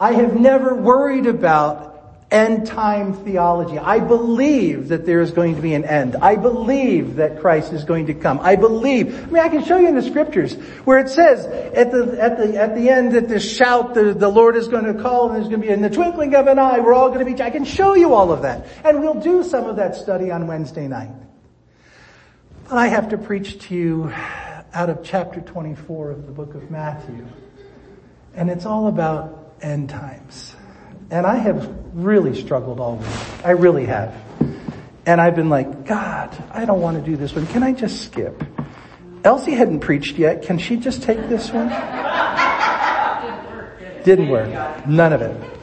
I 0.00 0.12
have 0.12 0.38
never 0.38 0.74
worried 0.74 1.26
about 1.26 1.88
end 2.30 2.66
time 2.66 3.14
theology. 3.14 3.78
I 3.78 4.00
believe 4.00 4.88
that 4.88 5.06
there 5.06 5.20
is 5.20 5.30
going 5.30 5.56
to 5.56 5.62
be 5.62 5.74
an 5.74 5.84
end. 5.84 6.16
I 6.16 6.36
believe 6.36 7.16
that 7.16 7.40
Christ 7.40 7.72
is 7.72 7.84
going 7.84 8.06
to 8.06 8.14
come. 8.14 8.38
I 8.40 8.56
believe. 8.56 9.24
I 9.24 9.26
mean, 9.26 9.42
I 9.42 9.48
can 9.48 9.64
show 9.64 9.78
you 9.78 9.88
in 9.88 9.94
the 9.94 10.02
scriptures 10.02 10.54
where 10.84 10.98
it 10.98 11.08
says 11.08 11.46
at 11.46 11.90
the, 11.90 12.20
at 12.20 12.36
the, 12.36 12.60
at 12.60 12.74
the 12.74 12.90
end 12.90 13.12
that 13.12 13.28
this 13.28 13.50
shout, 13.50 13.94
the, 13.94 14.12
the 14.12 14.28
Lord 14.28 14.56
is 14.56 14.68
going 14.68 14.84
to 14.84 15.00
call 15.02 15.28
and 15.28 15.36
there's 15.36 15.48
going 15.48 15.62
to 15.62 15.66
be 15.66 15.72
in 15.72 15.80
the 15.80 15.90
twinkling 15.90 16.34
of 16.34 16.46
an 16.46 16.58
eye, 16.58 16.80
we're 16.80 16.94
all 16.94 17.08
going 17.08 17.24
to 17.24 17.32
be, 17.32 17.42
I 17.42 17.50
can 17.50 17.64
show 17.64 17.94
you 17.94 18.12
all 18.14 18.30
of 18.30 18.42
that. 18.42 18.66
And 18.84 19.00
we'll 19.00 19.20
do 19.20 19.42
some 19.42 19.64
of 19.64 19.76
that 19.76 19.96
study 19.96 20.30
on 20.30 20.46
Wednesday 20.46 20.86
night. 20.86 21.14
But 22.68 22.76
I 22.76 22.88
have 22.88 23.08
to 23.10 23.18
preach 23.18 23.58
to 23.68 23.74
you 23.74 24.12
out 24.74 24.90
of 24.90 25.02
chapter 25.02 25.40
24 25.40 26.10
of 26.10 26.26
the 26.26 26.32
book 26.32 26.54
of 26.54 26.70
Matthew. 26.70 27.26
And 28.34 28.50
it's 28.50 28.66
all 28.66 28.88
about 28.88 29.37
end 29.62 29.90
times. 29.90 30.54
And 31.10 31.26
I 31.26 31.36
have 31.36 31.74
really 31.94 32.40
struggled 32.40 32.80
all 32.80 32.96
week. 32.96 33.08
I 33.44 33.50
really 33.50 33.86
have. 33.86 34.14
And 35.06 35.20
I've 35.20 35.34
been 35.34 35.48
like, 35.48 35.86
God, 35.86 36.36
I 36.50 36.64
don't 36.66 36.80
want 36.80 37.02
to 37.02 37.10
do 37.10 37.16
this 37.16 37.34
one. 37.34 37.46
Can 37.46 37.62
I 37.62 37.72
just 37.72 38.02
skip? 38.02 38.44
Elsie 39.24 39.54
hadn't 39.54 39.80
preached 39.80 40.18
yet. 40.18 40.42
Can 40.42 40.58
she 40.58 40.76
just 40.76 41.02
take 41.02 41.18
this 41.28 41.50
one? 41.50 41.68
Didn't 44.04 44.28
work. 44.28 44.86
None 44.86 45.12
of 45.12 45.22
it. 45.22 45.58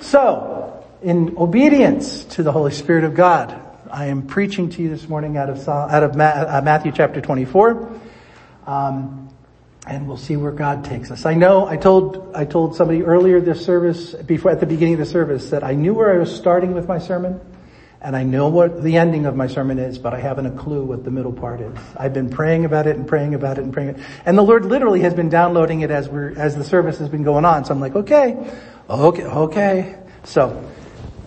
So, 0.00 0.84
in 1.02 1.36
obedience 1.36 2.24
to 2.24 2.42
the 2.42 2.52
Holy 2.52 2.72
Spirit 2.72 3.04
of 3.04 3.14
God, 3.14 3.60
I 3.90 4.06
am 4.06 4.26
preaching 4.26 4.70
to 4.70 4.82
you 4.82 4.88
this 4.88 5.08
morning 5.08 5.36
out 5.36 5.50
of 5.50 5.68
out 5.68 6.02
of 6.02 6.12
uh, 6.12 6.60
Matthew 6.64 6.92
chapter 6.92 7.20
24. 7.20 8.00
Um, 8.66 9.23
and 9.86 10.08
we'll 10.08 10.16
see 10.16 10.36
where 10.36 10.52
God 10.52 10.84
takes 10.84 11.10
us. 11.10 11.26
I 11.26 11.34
know 11.34 11.66
I 11.66 11.76
told, 11.76 12.32
I 12.34 12.44
told 12.44 12.74
somebody 12.74 13.02
earlier 13.02 13.40
this 13.40 13.64
service, 13.64 14.14
before, 14.14 14.50
at 14.50 14.60
the 14.60 14.66
beginning 14.66 14.94
of 14.94 15.00
the 15.00 15.06
service, 15.06 15.50
that 15.50 15.62
I 15.62 15.74
knew 15.74 15.92
where 15.92 16.14
I 16.14 16.18
was 16.18 16.34
starting 16.34 16.72
with 16.72 16.88
my 16.88 16.98
sermon, 16.98 17.40
and 18.00 18.16
I 18.16 18.22
know 18.22 18.48
what 18.48 18.82
the 18.82 18.96
ending 18.96 19.26
of 19.26 19.36
my 19.36 19.46
sermon 19.46 19.78
is, 19.78 19.98
but 19.98 20.14
I 20.14 20.20
haven't 20.20 20.46
a 20.46 20.50
clue 20.50 20.84
what 20.84 21.04
the 21.04 21.10
middle 21.10 21.32
part 21.32 21.60
is. 21.60 21.76
I've 21.96 22.14
been 22.14 22.30
praying 22.30 22.64
about 22.64 22.86
it 22.86 22.96
and 22.96 23.06
praying 23.06 23.34
about 23.34 23.58
it 23.58 23.64
and 23.64 23.72
praying 23.72 23.90
it, 23.90 23.98
and 24.24 24.38
the 24.38 24.42
Lord 24.42 24.64
literally 24.64 25.00
has 25.00 25.12
been 25.12 25.28
downloading 25.28 25.82
it 25.82 25.90
as 25.90 26.08
we're, 26.08 26.32
as 26.38 26.56
the 26.56 26.64
service 26.64 26.98
has 26.98 27.10
been 27.10 27.22
going 27.22 27.44
on. 27.44 27.64
So 27.66 27.74
I'm 27.74 27.80
like, 27.80 27.94
okay, 27.94 28.36
okay, 28.88 29.24
okay. 29.24 29.98
So, 30.24 30.70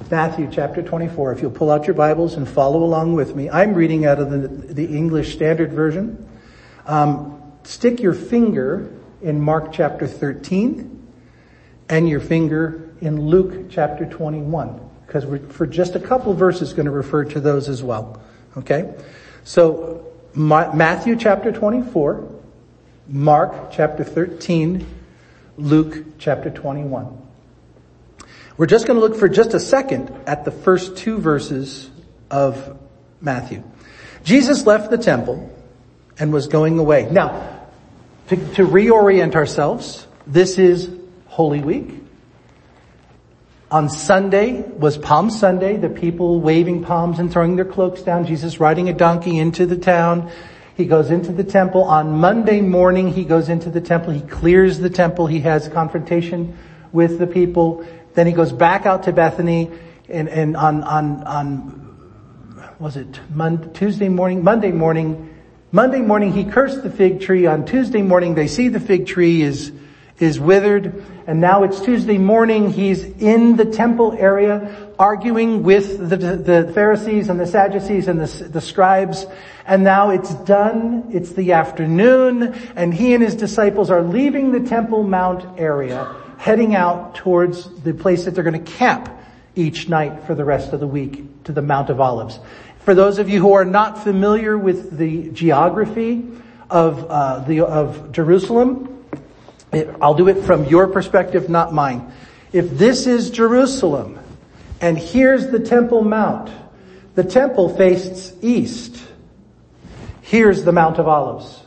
Matthew 0.10 0.50
chapter 0.52 0.82
24, 0.82 1.34
if 1.34 1.42
you'll 1.42 1.52
pull 1.52 1.70
out 1.70 1.86
your 1.86 1.94
Bibles 1.94 2.36
and 2.36 2.48
follow 2.48 2.84
along 2.84 3.14
with 3.14 3.36
me. 3.36 3.50
I'm 3.50 3.74
reading 3.74 4.06
out 4.06 4.20
of 4.20 4.32
the, 4.32 4.48
the 4.48 4.86
English 4.86 5.34
Standard 5.34 5.74
Version. 5.74 6.28
Um, 6.86 7.37
stick 7.68 8.00
your 8.00 8.14
finger 8.14 8.90
in 9.22 9.42
Mark 9.42 9.74
chapter 9.74 10.08
13 10.08 11.06
and 11.90 12.08
your 12.08 12.22
finger 12.22 12.90
in 13.02 13.28
Luke 13.28 13.70
chapter 13.70 14.06
21 14.06 14.80
because 15.06 15.26
we're 15.26 15.40
for 15.50 15.68
just 15.68 15.96
a 15.96 16.00
couple 16.00 16.34
verses 16.34 16.72
going 16.74 16.86
to 16.86 16.92
refer 16.92 17.26
to 17.26 17.42
those 17.42 17.68
as 17.68 17.84
well. 17.84 18.22
Okay? 18.56 18.96
So 19.44 20.06
Matthew 20.34 21.18
chapter 21.18 21.52
24, 21.52 22.30
Mark 23.10 23.72
chapter 23.72 24.06
13, 24.06 24.88
Luke 25.58 26.06
chapter 26.18 26.50
21. 26.50 27.22
We're 28.56 28.66
just 28.66 28.88
going 28.88 28.98
to 28.98 29.06
look 29.06 29.18
for 29.18 29.28
just 29.28 29.54
a 29.54 29.60
second 29.60 30.10
at 30.26 30.46
the 30.46 30.52
first 30.52 30.96
two 30.96 31.18
verses 31.18 31.90
of 32.32 32.80
Matthew. 33.20 33.62
Jesus 34.24 34.66
left 34.66 34.90
the 34.90 34.98
temple 34.98 35.54
and 36.18 36.32
was 36.32 36.48
going 36.48 36.80
away. 36.80 37.10
Now, 37.12 37.57
to, 38.27 38.36
to 38.36 38.65
reorient 38.65 39.36
ourselves, 39.36 40.05
this 40.25 40.57
is 40.57 40.89
Holy 41.27 41.62
Week. 41.62 41.93
On 43.72 43.89
Sunday 43.89 44.62
was 44.62 44.98
Palm 44.98 45.29
Sunday, 45.29 45.77
the 45.77 45.89
people 45.89 46.39
waving 46.39 46.84
palms 46.84 47.19
and 47.19 47.31
throwing 47.31 47.55
their 47.55 47.65
cloaks 47.65 48.01
down, 48.01 48.25
Jesus 48.25 48.60
riding 48.60 48.89
a 48.89 48.93
donkey 48.93 49.38
into 49.38 49.65
the 49.65 49.77
town. 49.77 50.31
He 50.75 50.86
goes 50.86 51.10
into 51.10 51.31
the 51.31 51.43
temple. 51.43 51.84
On 51.84 52.12
Monday 52.12 52.62
morning, 52.62 53.12
he 53.12 53.24
goes 53.25 53.50
into 53.50 53.69
the 53.69 53.81
temple. 53.81 54.13
He 54.13 54.22
clears 54.22 54.79
the 54.79 54.89
temple. 54.89 55.25
He 55.27 55.39
has 55.41 55.67
confrontation 55.69 56.57
with 56.91 57.19
the 57.19 57.27
people. 57.27 57.86
Then 58.13 58.27
he 58.27 58.34
goes 58.34 58.51
back 58.51 58.86
out 58.86 59.03
to 59.03 59.12
Bethany 59.12 59.72
and, 60.07 60.29
and 60.29 60.55
on, 60.55 60.84
on, 60.84 61.24
on, 61.24 62.75
was 62.79 62.96
it 62.96 63.19
Monday, 63.29 63.67
Tuesday 63.74 64.10
morning, 64.10 64.43
Monday 64.43 64.72
morning, 64.72 65.37
Monday 65.72 66.00
morning 66.00 66.32
he 66.32 66.46
cursed 66.46 66.82
the 66.82 66.90
fig 66.90 67.20
tree. 67.20 67.46
On 67.46 67.66
Tuesday 67.66 68.02
morning 68.02 68.36
they 68.36 68.48
see 68.48 68.70
the 68.70 68.80
fig 68.80 69.06
tree 69.06 69.42
is, 69.42 69.74
is 70.18 70.40
withered. 70.40 71.04
And 71.28 71.42
now 71.42 71.64
it's 71.64 71.82
Tuesday 71.82 72.18
morning. 72.18 72.72
He's 72.72 73.04
in 73.04 73.58
the 73.58 73.66
temple 73.66 74.16
area 74.18 74.90
arguing 74.98 75.64
with 75.64 76.10
the, 76.10 76.16
the 76.16 76.72
Pharisees 76.74 77.28
and 77.28 77.38
the 77.38 77.46
Sadducees 77.46 78.08
and 78.08 78.18
the, 78.18 78.46
the 78.46 78.62
scribes. 78.62 79.26
And 79.66 79.84
now 79.84 80.12
it's 80.12 80.34
done. 80.36 81.10
It's 81.12 81.34
the 81.34 81.52
afternoon 81.52 82.54
and 82.78 82.94
he 82.94 83.14
and 83.14 83.22
his 83.22 83.36
disciples 83.36 83.92
are 83.92 84.02
leaving 84.02 84.54
the 84.54 84.62
Temple 84.62 85.04
Mount 85.04 85.60
area, 85.60 86.16
heading 86.38 86.76
out 86.76 87.16
towards 87.16 87.82
the 87.82 87.94
place 87.94 88.24
that 88.24 88.36
they're 88.36 88.46
going 88.46 88.64
to 88.64 88.72
camp 88.72 89.10
each 89.58 89.90
night 89.90 90.24
for 90.26 90.36
the 90.36 90.46
rest 90.46 90.72
of 90.72 90.80
the 90.80 90.88
week 90.88 91.44
to 91.44 91.52
the 91.52 91.62
Mount 91.62 91.90
of 91.90 92.00
Olives. 92.00 92.40
For 92.88 92.96
those 92.96 93.17
of 93.17 93.27
you 93.27 93.41
who 93.41 93.51
are 93.51 93.65
not 93.65 94.01
familiar 94.01 94.58
with 94.58 94.98
the 94.98 95.29
geography 95.32 96.24
of, 96.70 97.03
uh, 97.10 97.39
the, 97.39 97.65
of 97.65 98.13
Jerusalem, 98.13 99.03
it, 99.74 99.94
I'll 100.01 100.13
do 100.13 100.29
it 100.29 100.46
from 100.46 100.63
your 100.63 100.88
perspective, 100.88 101.50
not 101.50 101.74
mine. 101.74 102.13
If 102.53 102.70
this 102.70 103.06
is 103.06 103.29
Jerusalem, 103.29 104.17
and 104.79 104.98
here's 104.98 105.48
the 105.48 105.60
Temple 105.60 106.06
Mount, 106.06 106.50
The 107.15 107.25
temple 107.25 107.75
faced 107.75 108.41
east. 108.41 109.06
Here's 110.22 110.63
the 110.63 110.72
Mount 110.72 110.98
of 110.98 111.10
Olives. 111.10 111.62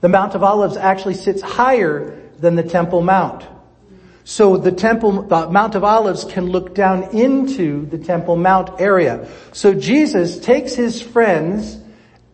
The 0.00 0.08
Mount 0.08 0.36
of 0.36 0.44
Olives 0.44 0.76
actually 0.76 1.14
sits 1.14 1.42
higher 1.42 2.22
than 2.38 2.54
the 2.54 2.62
Temple 2.62 3.02
Mount. 3.02 3.44
So 4.24 4.56
the 4.56 4.72
Temple, 4.72 5.22
the 5.22 5.50
Mount 5.50 5.74
of 5.74 5.84
Olives 5.84 6.24
can 6.24 6.46
look 6.46 6.74
down 6.74 7.14
into 7.14 7.86
the 7.86 7.98
Temple 7.98 8.36
Mount 8.36 8.80
area. 8.80 9.28
So 9.52 9.74
Jesus 9.74 10.38
takes 10.38 10.74
his 10.74 11.02
friends 11.02 11.78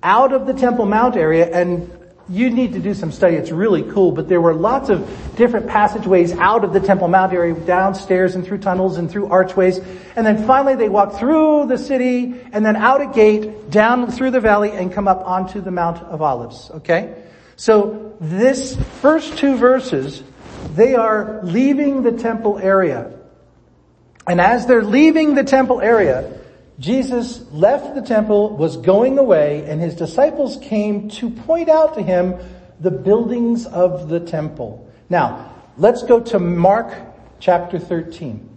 out 0.03 0.33
of 0.33 0.47
the 0.47 0.53
Temple 0.53 0.87
Mount 0.87 1.17
area 1.17 1.47
and 1.51 1.91
you 2.29 2.51
need 2.51 2.75
to 2.75 2.79
do 2.79 2.93
some 2.93 3.11
study. 3.11 3.37
It's 3.37 3.51
really 3.51 3.83
cool, 3.83 4.13
but 4.13 4.29
there 4.29 4.41
were 4.41 4.53
lots 4.53 4.91
of 4.91 5.09
different 5.37 5.67
passageways 5.67 6.33
out 6.33 6.63
of 6.63 6.75
the 6.75 6.81
Temple 6.81 7.09
Mount 7.09 7.33
area, 7.33 7.55
downstairs 7.55 8.35
and 8.35 8.45
through 8.45 8.59
tunnels 8.59 8.99
and 8.99 9.11
through 9.11 9.29
archways. 9.29 9.79
And 10.15 10.27
then 10.27 10.47
finally 10.47 10.75
they 10.75 10.91
walk 10.91 11.15
through 11.15 11.67
the 11.69 11.79
city 11.79 12.39
and 12.53 12.67
then 12.67 12.77
out 12.77 13.01
a 13.01 13.07
gate, 13.07 13.71
down 13.71 14.11
through 14.11 14.33
the 14.33 14.41
valley 14.41 14.73
and 14.73 14.93
come 14.93 15.09
up 15.09 15.27
onto 15.27 15.63
the 15.63 15.71
Mount 15.71 16.03
of 16.03 16.21
Olives. 16.21 16.71
Okay? 16.71 17.25
So 17.57 18.15
this 18.21 18.77
first 19.01 19.39
two 19.39 19.57
verses, 19.57 20.23
they 20.75 20.95
are 20.95 21.41
leaving 21.43 22.03
the 22.03 22.13
temple 22.13 22.59
area. 22.59 23.13
And 24.27 24.41
as 24.41 24.67
they're 24.67 24.85
leaving 24.85 25.35
the 25.35 25.45
temple 25.45 25.81
area, 25.81 26.39
Jesus 26.79 27.45
left 27.51 27.95
the 27.95 28.03
temple, 28.03 28.57
was 28.57 28.77
going 28.77 29.19
away, 29.19 29.65
and 29.67 29.81
his 29.81 29.95
disciples 29.95 30.59
came 30.63 31.09
to 31.11 31.31
point 31.31 31.69
out 31.69 31.95
to 31.95 32.03
him 32.03 32.37
the 32.79 32.91
buildings 32.91 33.67
of 33.67 34.09
the 34.09 34.21
temple. 34.21 34.89
Now, 35.09 35.53
let's 35.77 36.03
go 36.05 36.21
to 36.21 36.39
Mark 36.39 36.95
chapter 37.41 37.79
13. 37.79 38.49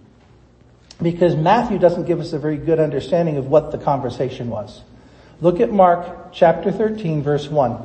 Because 1.02 1.36
Matthew 1.36 1.80
doesn't 1.80 2.06
give 2.06 2.20
us 2.20 2.34
a 2.34 2.40
very 2.40 2.58
good 2.58 2.80
understanding 2.80 3.38
of 3.38 3.48
what 3.48 3.72
the 3.72 3.80
conversation 3.80 4.50
was. 4.50 4.82
Look 5.40 5.60
at 5.60 5.72
Mark 5.72 6.32
chapter 6.32 6.72
13 6.72 7.24
verse 7.24 7.48
1. 7.48 7.82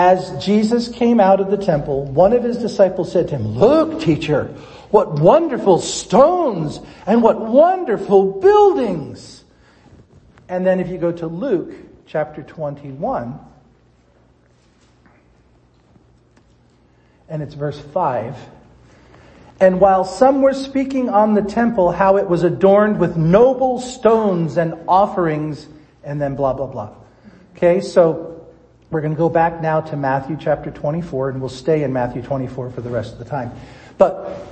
As 0.00 0.44
Jesus 0.44 0.86
came 0.86 1.18
out 1.18 1.40
of 1.40 1.50
the 1.50 1.56
temple, 1.56 2.04
one 2.04 2.32
of 2.32 2.44
his 2.44 2.58
disciples 2.58 3.10
said 3.10 3.26
to 3.30 3.36
him, 3.36 3.58
look 3.58 4.00
teacher, 4.00 4.44
what 4.92 5.14
wonderful 5.14 5.80
stones 5.80 6.78
and 7.04 7.20
what 7.20 7.40
wonderful 7.40 8.38
buildings. 8.40 9.42
And 10.48 10.64
then 10.64 10.78
if 10.78 10.88
you 10.88 10.98
go 10.98 11.10
to 11.10 11.26
Luke 11.26 11.74
chapter 12.06 12.44
21, 12.44 13.40
and 17.28 17.42
it's 17.42 17.54
verse 17.54 17.80
5, 17.80 18.36
and 19.58 19.80
while 19.80 20.04
some 20.04 20.42
were 20.42 20.54
speaking 20.54 21.08
on 21.08 21.34
the 21.34 21.42
temple, 21.42 21.90
how 21.90 22.18
it 22.18 22.28
was 22.28 22.44
adorned 22.44 23.00
with 23.00 23.16
noble 23.16 23.80
stones 23.80 24.58
and 24.58 24.74
offerings, 24.86 25.66
and 26.04 26.20
then 26.20 26.36
blah, 26.36 26.52
blah, 26.52 26.66
blah. 26.68 26.94
Okay, 27.56 27.80
so 27.80 28.37
we're 28.90 29.00
going 29.00 29.12
to 29.12 29.18
go 29.18 29.28
back 29.28 29.60
now 29.60 29.80
to 29.80 29.96
Matthew 29.96 30.36
chapter 30.40 30.70
24, 30.70 31.30
and 31.30 31.40
we'll 31.40 31.48
stay 31.48 31.82
in 31.82 31.92
Matthew 31.92 32.22
24 32.22 32.70
for 32.70 32.80
the 32.80 32.90
rest 32.90 33.12
of 33.12 33.18
the 33.18 33.24
time. 33.24 33.52
But 33.98 34.46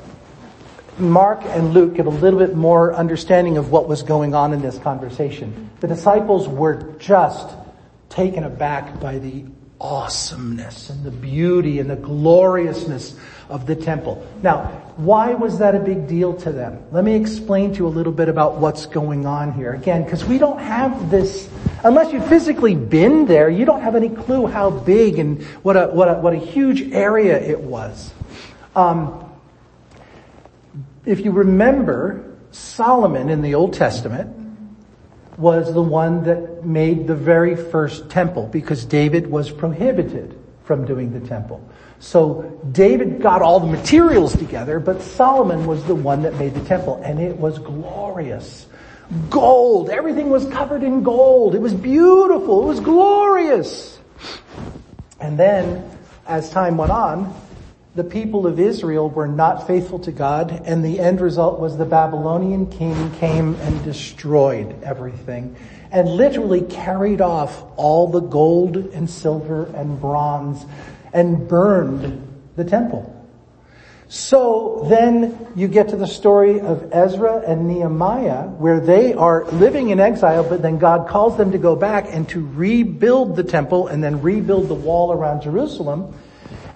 Mark 0.98 1.40
and 1.44 1.72
Luke 1.72 1.94
give 1.94 2.06
a 2.06 2.10
little 2.10 2.38
bit 2.38 2.54
more 2.54 2.94
understanding 2.94 3.56
of 3.56 3.70
what 3.70 3.88
was 3.88 4.02
going 4.02 4.34
on 4.34 4.52
in 4.52 4.60
this 4.60 4.78
conversation. 4.78 5.70
The 5.80 5.88
disciples 5.88 6.48
were 6.48 6.94
just 6.98 7.54
taken 8.08 8.44
aback 8.44 9.00
by 9.00 9.18
the 9.18 9.44
awesomeness 9.80 10.90
and 10.90 11.04
the 11.04 11.10
beauty 11.10 11.80
and 11.80 11.88
the 11.88 11.96
gloriousness 11.96 13.16
of 13.48 13.66
the 13.66 13.76
temple. 13.76 14.26
Now, 14.42 14.64
why 14.96 15.34
was 15.34 15.58
that 15.58 15.74
a 15.74 15.78
big 15.78 16.08
deal 16.08 16.34
to 16.38 16.52
them? 16.52 16.82
Let 16.90 17.04
me 17.04 17.14
explain 17.14 17.72
to 17.72 17.78
you 17.78 17.86
a 17.86 17.88
little 17.88 18.12
bit 18.12 18.28
about 18.28 18.56
what's 18.56 18.86
going 18.86 19.26
on 19.26 19.52
here. 19.52 19.74
Again, 19.74 20.04
because 20.04 20.24
we 20.24 20.38
don't 20.38 20.58
have 20.58 21.10
this, 21.10 21.48
unless 21.86 22.12
you've 22.12 22.28
physically 22.28 22.74
been 22.74 23.26
there, 23.26 23.48
you 23.48 23.64
don't 23.64 23.80
have 23.80 23.94
any 23.94 24.08
clue 24.08 24.46
how 24.46 24.70
big 24.70 25.18
and 25.18 25.42
what 25.62 25.76
a, 25.76 25.86
what 25.86 26.08
a, 26.08 26.14
what 26.14 26.32
a 26.32 26.38
huge 26.38 26.82
area 26.92 27.38
it 27.40 27.60
was. 27.60 28.12
Um, 28.74 29.22
if 31.04 31.20
you 31.20 31.30
remember, 31.30 32.36
Solomon 32.50 33.28
in 33.28 33.40
the 33.40 33.54
Old 33.54 33.72
Testament 33.72 34.34
was 35.38 35.72
the 35.72 35.82
one 35.82 36.24
that 36.24 36.64
made 36.64 37.06
the 37.06 37.14
very 37.14 37.54
first 37.54 38.10
temple 38.10 38.46
because 38.46 38.84
David 38.84 39.30
was 39.30 39.50
prohibited 39.50 40.36
from 40.64 40.86
doing 40.86 41.12
the 41.12 41.24
temple. 41.28 41.66
So 42.00 42.60
David 42.72 43.22
got 43.22 43.42
all 43.42 43.60
the 43.60 43.66
materials 43.68 44.36
together, 44.36 44.80
but 44.80 45.00
Solomon 45.02 45.66
was 45.66 45.84
the 45.84 45.94
one 45.94 46.22
that 46.22 46.34
made 46.34 46.54
the 46.54 46.64
temple 46.64 47.00
and 47.04 47.20
it 47.20 47.36
was 47.36 47.58
glorious. 47.60 48.66
Gold. 49.30 49.90
Everything 49.90 50.30
was 50.30 50.46
covered 50.46 50.82
in 50.82 51.02
gold. 51.02 51.54
It 51.54 51.60
was 51.60 51.74
beautiful. 51.74 52.64
It 52.64 52.66
was 52.66 52.80
glorious. 52.80 53.98
And 55.20 55.38
then 55.38 55.88
as 56.26 56.50
time 56.50 56.76
went 56.76 56.90
on, 56.90 57.34
the 57.94 58.04
people 58.04 58.46
of 58.46 58.60
Israel 58.60 59.08
were 59.08 59.26
not 59.26 59.66
faithful 59.66 59.98
to 60.00 60.12
God 60.12 60.62
and 60.66 60.84
the 60.84 61.00
end 61.00 61.20
result 61.20 61.58
was 61.58 61.78
the 61.78 61.86
Babylonian 61.86 62.66
king 62.66 63.10
came 63.12 63.54
and 63.54 63.84
destroyed 63.84 64.82
everything 64.82 65.56
and 65.90 66.08
literally 66.08 66.60
carried 66.60 67.22
off 67.22 67.64
all 67.76 68.08
the 68.08 68.20
gold 68.20 68.76
and 68.76 69.08
silver 69.08 69.64
and 69.74 69.98
bronze 69.98 70.66
and 71.14 71.48
burned 71.48 72.22
the 72.56 72.64
temple. 72.64 73.15
So 74.08 74.86
then 74.88 75.48
you 75.56 75.66
get 75.66 75.88
to 75.88 75.96
the 75.96 76.06
story 76.06 76.60
of 76.60 76.90
Ezra 76.92 77.42
and 77.46 77.66
Nehemiah 77.66 78.42
where 78.42 78.78
they 78.78 79.14
are 79.14 79.44
living 79.46 79.90
in 79.90 79.98
exile 79.98 80.48
but 80.48 80.62
then 80.62 80.78
God 80.78 81.08
calls 81.08 81.36
them 81.36 81.52
to 81.52 81.58
go 81.58 81.74
back 81.74 82.06
and 82.08 82.28
to 82.28 82.46
rebuild 82.46 83.34
the 83.34 83.42
temple 83.42 83.88
and 83.88 84.02
then 84.02 84.22
rebuild 84.22 84.68
the 84.68 84.74
wall 84.74 85.12
around 85.12 85.42
Jerusalem. 85.42 86.14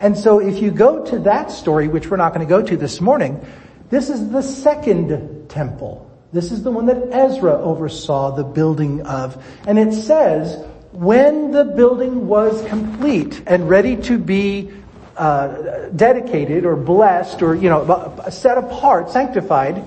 And 0.00 0.18
so 0.18 0.40
if 0.40 0.60
you 0.60 0.72
go 0.72 1.04
to 1.06 1.20
that 1.20 1.52
story, 1.52 1.86
which 1.86 2.10
we're 2.10 2.16
not 2.16 2.34
going 2.34 2.46
to 2.46 2.50
go 2.50 2.62
to 2.62 2.76
this 2.76 3.00
morning, 3.00 3.44
this 3.90 4.08
is 4.08 4.30
the 4.30 4.42
second 4.42 5.48
temple. 5.48 6.10
This 6.32 6.50
is 6.50 6.62
the 6.62 6.70
one 6.70 6.86
that 6.86 7.12
Ezra 7.12 7.52
oversaw 7.52 8.34
the 8.34 8.44
building 8.44 9.02
of. 9.02 9.44
And 9.66 9.78
it 9.78 9.92
says, 9.92 10.64
when 10.92 11.50
the 11.52 11.64
building 11.64 12.26
was 12.26 12.66
complete 12.68 13.42
and 13.46 13.68
ready 13.68 13.96
to 14.02 14.18
be 14.18 14.72
uh, 15.20 15.90
dedicated 15.90 16.64
or 16.64 16.76
blessed 16.76 17.42
or, 17.42 17.54
you 17.54 17.68
know, 17.68 18.16
set 18.30 18.56
apart, 18.56 19.10
sanctified, 19.10 19.84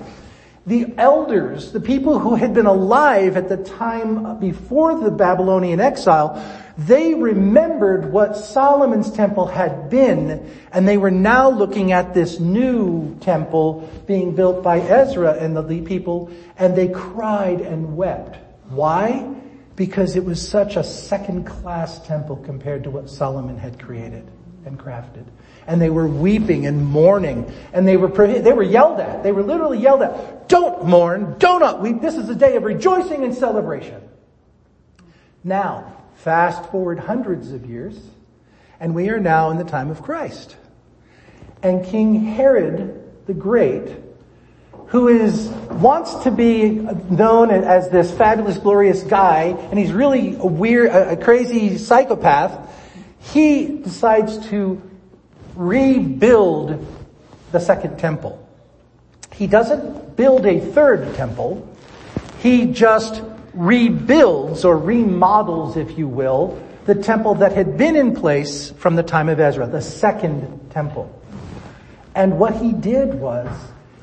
the 0.64 0.94
elders, 0.96 1.72
the 1.72 1.80
people 1.80 2.20
who 2.20 2.36
had 2.36 2.54
been 2.54 2.66
alive 2.66 3.36
at 3.36 3.48
the 3.48 3.56
time 3.56 4.38
before 4.38 5.00
the 5.00 5.10
Babylonian 5.10 5.80
exile, 5.80 6.40
they 6.78 7.14
remembered 7.14 8.12
what 8.12 8.36
Solomon's 8.36 9.10
temple 9.10 9.46
had 9.46 9.90
been, 9.90 10.48
and 10.70 10.86
they 10.86 10.98
were 10.98 11.10
now 11.10 11.50
looking 11.50 11.90
at 11.90 12.14
this 12.14 12.38
new 12.38 13.16
temple 13.18 13.90
being 14.06 14.36
built 14.36 14.62
by 14.62 14.78
Ezra 14.78 15.32
and 15.32 15.56
the 15.56 15.82
people, 15.82 16.30
and 16.56 16.76
they 16.76 16.86
cried 16.86 17.60
and 17.60 17.96
wept. 17.96 18.38
Why? 18.68 19.34
Because 19.74 20.14
it 20.14 20.24
was 20.24 20.46
such 20.46 20.76
a 20.76 20.84
second 20.84 21.44
class 21.44 21.98
temple 22.06 22.36
compared 22.36 22.84
to 22.84 22.90
what 22.90 23.10
Solomon 23.10 23.58
had 23.58 23.80
created 23.80 24.30
and 24.64 24.78
crafted. 24.78 25.26
And 25.66 25.80
they 25.80 25.90
were 25.90 26.06
weeping 26.06 26.66
and 26.66 26.84
mourning, 26.84 27.52
and 27.72 27.88
they 27.88 27.96
were, 27.96 28.08
they 28.08 28.52
were 28.52 28.62
yelled 28.62 29.00
at. 29.00 29.22
They 29.22 29.32
were 29.32 29.42
literally 29.42 29.78
yelled 29.78 30.02
at. 30.02 30.48
Don't 30.48 30.84
mourn, 30.84 31.36
don't 31.38 31.80
weep. 31.80 32.02
This 32.02 32.16
is 32.16 32.28
a 32.28 32.34
day 32.34 32.56
of 32.56 32.64
rejoicing 32.64 33.24
and 33.24 33.34
celebration. 33.34 34.02
Now, 35.42 35.94
Fast 36.24 36.70
forward 36.70 36.98
hundreds 36.98 37.52
of 37.52 37.66
years, 37.66 37.98
and 38.80 38.94
we 38.94 39.10
are 39.10 39.20
now 39.20 39.50
in 39.50 39.58
the 39.58 39.64
time 39.64 39.90
of 39.90 40.02
Christ. 40.02 40.56
And 41.62 41.84
King 41.84 42.14
Herod 42.14 43.02
the 43.26 43.34
Great, 43.34 43.94
who 44.86 45.08
is, 45.08 45.48
wants 45.70 46.14
to 46.24 46.30
be 46.30 46.70
known 46.70 47.50
as 47.50 47.90
this 47.90 48.10
fabulous, 48.10 48.58
glorious 48.58 49.02
guy, 49.02 49.54
and 49.70 49.78
he's 49.78 49.92
really 49.92 50.36
a 50.36 50.46
weird, 50.46 50.88
a 50.90 51.16
crazy 51.16 51.78
psychopath, 51.78 52.70
he 53.32 53.78
decides 53.78 54.46
to 54.48 54.80
rebuild 55.54 56.84
the 57.52 57.60
second 57.60 57.98
temple. 57.98 58.40
He 59.32 59.46
doesn't 59.46 60.16
build 60.16 60.46
a 60.46 60.60
third 60.60 61.14
temple. 61.14 61.68
He 62.40 62.66
just 62.66 63.22
rebuilds 63.52 64.64
or 64.64 64.76
remodels, 64.76 65.76
if 65.76 65.96
you 65.96 66.08
will, 66.08 66.60
the 66.86 66.94
temple 66.94 67.36
that 67.36 67.52
had 67.52 67.78
been 67.78 67.96
in 67.96 68.14
place 68.14 68.70
from 68.70 68.96
the 68.96 69.02
time 69.02 69.28
of 69.28 69.40
Ezra, 69.40 69.66
the 69.66 69.80
second 69.80 70.70
temple. 70.70 71.10
And 72.14 72.38
what 72.38 72.54
he 72.56 72.72
did 72.72 73.14
was, 73.14 73.48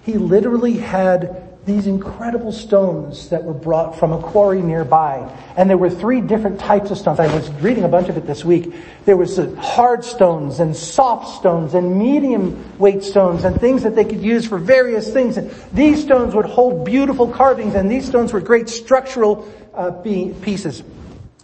he 0.03 0.13
literally 0.13 0.73
had 0.73 1.50
these 1.65 1.85
incredible 1.85 2.51
stones 2.51 3.29
that 3.29 3.43
were 3.43 3.53
brought 3.53 3.99
from 3.99 4.11
a 4.11 4.19
quarry 4.19 4.61
nearby. 4.63 5.31
And 5.55 5.69
there 5.69 5.77
were 5.77 5.91
three 5.91 6.19
different 6.19 6.59
types 6.59 6.89
of 6.89 6.97
stones. 6.97 7.19
I 7.19 7.33
was 7.33 7.49
reading 7.61 7.83
a 7.83 7.87
bunch 7.87 8.09
of 8.09 8.17
it 8.17 8.25
this 8.25 8.43
week. 8.43 8.73
There 9.05 9.15
was 9.15 9.37
uh, 9.37 9.53
hard 9.57 10.03
stones 10.03 10.59
and 10.59 10.75
soft 10.75 11.39
stones 11.39 11.75
and 11.75 11.99
medium 11.99 12.77
weight 12.79 13.03
stones 13.03 13.43
and 13.43 13.59
things 13.61 13.83
that 13.83 13.95
they 13.95 14.05
could 14.05 14.23
use 14.23 14.47
for 14.47 14.57
various 14.57 15.13
things. 15.13 15.37
And 15.37 15.51
these 15.71 16.01
stones 16.01 16.33
would 16.33 16.45
hold 16.45 16.83
beautiful 16.83 17.27
carvings 17.27 17.75
and 17.75 17.91
these 17.91 18.07
stones 18.07 18.33
were 18.33 18.41
great 18.41 18.67
structural 18.67 19.47
uh, 19.75 19.91
pieces. 19.91 20.81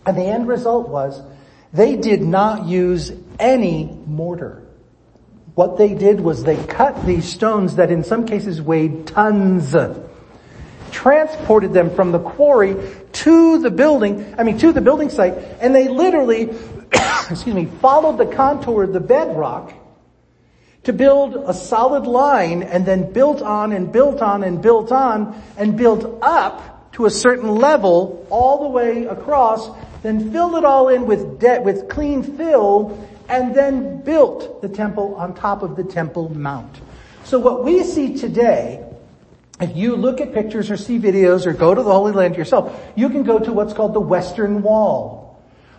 And 0.07 0.17
the 0.17 0.23
end 0.23 0.47
result 0.47 0.89
was 0.89 1.21
they 1.73 1.95
did 1.95 2.21
not 2.21 2.65
use 2.65 3.11
any 3.37 3.85
mortar. 4.07 4.63
What 5.53 5.77
they 5.77 5.93
did 5.93 6.21
was 6.21 6.43
they 6.43 6.63
cut 6.65 7.05
these 7.05 7.27
stones 7.27 7.75
that 7.75 7.91
in 7.91 8.03
some 8.03 8.25
cases 8.25 8.61
weighed 8.61 9.07
tons, 9.07 9.75
transported 10.91 11.73
them 11.73 11.93
from 11.95 12.11
the 12.11 12.19
quarry 12.19 12.75
to 13.11 13.59
the 13.59 13.71
building, 13.71 14.35
I 14.37 14.43
mean 14.43 14.57
to 14.59 14.71
the 14.71 14.81
building 14.81 15.09
site, 15.09 15.33
and 15.59 15.73
they 15.73 15.87
literally, 15.87 16.49
excuse 17.29 17.55
me, 17.55 17.65
followed 17.65 18.17
the 18.17 18.25
contour 18.35 18.83
of 18.83 18.93
the 18.93 18.99
bedrock 18.99 19.73
to 20.83 20.93
build 20.93 21.35
a 21.35 21.53
solid 21.53 22.07
line 22.07 22.63
and 22.63 22.85
then 22.85 23.11
built 23.11 23.41
on 23.41 23.73
and 23.73 23.91
built 23.91 24.21
on 24.21 24.43
and 24.43 24.61
built 24.61 24.91
on 24.91 25.41
and 25.57 25.77
built 25.77 26.19
up 26.21 26.91
to 26.93 27.05
a 27.05 27.09
certain 27.09 27.55
level 27.55 28.25
all 28.29 28.63
the 28.63 28.69
way 28.69 29.05
across, 29.05 29.69
then 30.01 30.31
filled 30.31 30.55
it 30.55 30.63
all 30.63 30.89
in 30.89 31.05
with 31.05 31.39
debt, 31.39 31.63
with 31.63 31.89
clean 31.89 32.23
fill 32.23 33.07
and 33.29 33.53
then 33.53 34.01
built 34.01 34.61
the 34.61 34.69
temple 34.69 35.15
on 35.15 35.35
top 35.35 35.61
of 35.61 35.75
the 35.75 35.83
temple 35.83 36.29
mount. 36.33 36.73
So 37.23 37.39
what 37.39 37.65
we 37.65 37.83
see 37.83 38.15
today, 38.15 38.83
if 39.59 39.75
you 39.75 39.95
look 39.95 40.21
at 40.21 40.33
pictures 40.33 40.69
or 40.69 40.77
see 40.77 40.99
videos 40.99 41.45
or 41.45 41.53
go 41.53 41.73
to 41.73 41.81
the 41.81 41.91
Holy 41.91 42.11
Land 42.11 42.35
yourself, 42.35 42.79
you 42.95 43.09
can 43.09 43.23
go 43.23 43.39
to 43.39 43.51
what's 43.51 43.73
called 43.73 43.93
the 43.93 43.99
Western 43.99 44.61
Wall. 44.61 45.27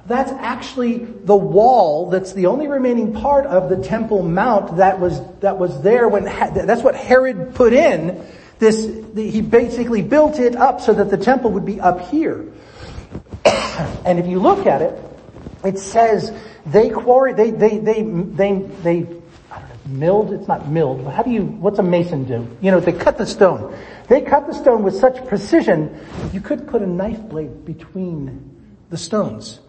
That's 0.06 0.32
actually 0.32 1.04
the 1.04 1.36
wall 1.36 2.08
that's 2.08 2.32
the 2.32 2.46
only 2.46 2.66
remaining 2.66 3.12
part 3.12 3.44
of 3.44 3.68
the 3.68 3.76
Temple 3.76 4.22
Mount 4.22 4.78
that 4.78 4.98
was, 4.98 5.20
that 5.40 5.58
was 5.58 5.82
there 5.82 6.08
when, 6.08 6.24
that's 6.24 6.82
what 6.82 6.94
Herod 6.94 7.54
put 7.54 7.72
in. 7.72 8.26
This, 8.58 8.90
he 9.14 9.40
basically 9.40 10.02
built 10.02 10.38
it 10.38 10.56
up 10.56 10.80
so 10.80 10.92
that 10.94 11.10
the 11.10 11.16
temple 11.16 11.52
would 11.52 11.64
be 11.64 11.80
up 11.80 12.08
here. 12.08 12.44
and 13.44 14.18
if 14.18 14.26
you 14.26 14.40
look 14.40 14.66
at 14.66 14.82
it, 14.82 14.98
it 15.64 15.78
says 15.78 16.32
they 16.66 16.90
quarry, 16.90 17.34
they, 17.34 17.50
they, 17.50 17.78
they, 17.78 18.02
they, 18.02 18.52
they, 18.82 19.06
milled, 19.88 20.32
it's 20.32 20.46
not 20.46 20.68
milled, 20.68 21.06
how 21.06 21.22
do 21.22 21.30
you, 21.30 21.44
what's 21.44 21.78
a 21.78 21.82
mason 21.82 22.24
do? 22.24 22.48
You 22.60 22.70
know, 22.70 22.80
they 22.80 22.92
cut 22.92 23.18
the 23.18 23.26
stone. 23.26 23.76
They 24.08 24.20
cut 24.20 24.46
the 24.46 24.54
stone 24.54 24.82
with 24.82 24.94
such 24.94 25.26
precision, 25.26 25.98
you 26.32 26.40
could 26.40 26.68
put 26.68 26.82
a 26.82 26.86
knife 26.86 27.20
blade 27.22 27.64
between 27.64 28.56
the 28.90 28.96
stones. 28.96 29.60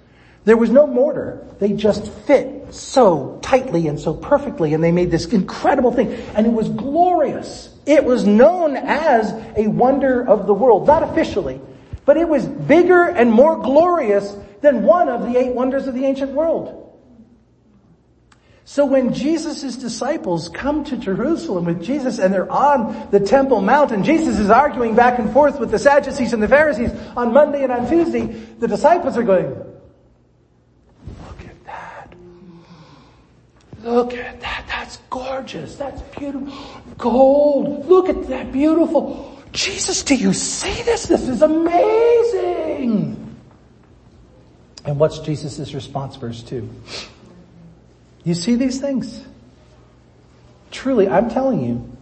There 0.45 0.57
was 0.57 0.69
no 0.69 0.87
mortar. 0.87 1.45
They 1.59 1.73
just 1.73 2.11
fit 2.11 2.73
so 2.73 3.39
tightly 3.41 3.87
and 3.87 3.99
so 3.99 4.13
perfectly 4.13 4.73
and 4.73 4.83
they 4.83 4.91
made 4.91 5.11
this 5.11 5.25
incredible 5.25 5.91
thing 5.91 6.13
and 6.35 6.45
it 6.45 6.53
was 6.53 6.69
glorious. 6.69 7.69
It 7.85 8.03
was 8.03 8.25
known 8.25 8.77
as 8.77 9.31
a 9.57 9.67
wonder 9.67 10.27
of 10.27 10.47
the 10.47 10.53
world, 10.53 10.87
not 10.87 11.03
officially, 11.03 11.59
but 12.05 12.17
it 12.17 12.27
was 12.27 12.45
bigger 12.45 13.03
and 13.03 13.31
more 13.31 13.57
glorious 13.57 14.35
than 14.61 14.83
one 14.83 15.09
of 15.09 15.21
the 15.21 15.37
eight 15.37 15.53
wonders 15.53 15.87
of 15.87 15.93
the 15.93 16.05
ancient 16.05 16.31
world. 16.31 16.88
So 18.69 18.85
when 18.85 19.15
Jesus' 19.15 19.75
disciples 19.77 20.47
come 20.47 20.83
to 20.83 20.95
Jerusalem 20.95 21.65
with 21.65 21.81
Jesus 21.81 22.19
and 22.19 22.31
they're 22.31 22.51
on 22.51 23.09
the 23.09 23.19
Temple 23.19 23.61
Mount 23.61 23.91
and 23.91 24.05
Jesus 24.05 24.37
is 24.37 24.51
arguing 24.51 24.93
back 24.93 25.17
and 25.17 25.33
forth 25.33 25.59
with 25.59 25.71
the 25.71 25.79
Sadducees 25.79 26.33
and 26.33 26.43
the 26.43 26.47
Pharisees 26.47 26.91
on 27.17 27.33
Monday 27.33 27.63
and 27.63 27.71
on 27.71 27.89
Tuesday, 27.89 28.27
the 28.27 28.67
disciples 28.67 29.17
are 29.17 29.23
going, 29.23 29.47
look 31.25 31.39
at 31.39 31.65
that. 31.65 32.13
Look 33.81 34.13
at 34.13 34.39
that. 34.41 34.65
That's 34.67 34.97
gorgeous. 35.09 35.75
That's 35.75 36.03
beautiful. 36.15 36.53
Gold. 36.99 37.87
Look 37.87 38.07
at 38.07 38.27
that 38.27 38.51
beautiful. 38.51 39.41
Jesus, 39.51 40.03
do 40.03 40.13
you 40.13 40.31
see 40.31 40.83
this? 40.83 41.07
This 41.07 41.27
is 41.27 41.41
amazing. 41.41 43.35
And 44.85 44.99
what's 44.99 45.17
Jesus' 45.17 45.73
response? 45.73 46.17
Verse 46.17 46.43
2. 46.43 46.69
You 48.29 48.35
see 48.35 48.53
these 48.53 48.79
things? 48.79 49.25
Truly, 50.69 51.09
I'm 51.09 51.31
telling 51.31 51.61
you, 51.65 51.97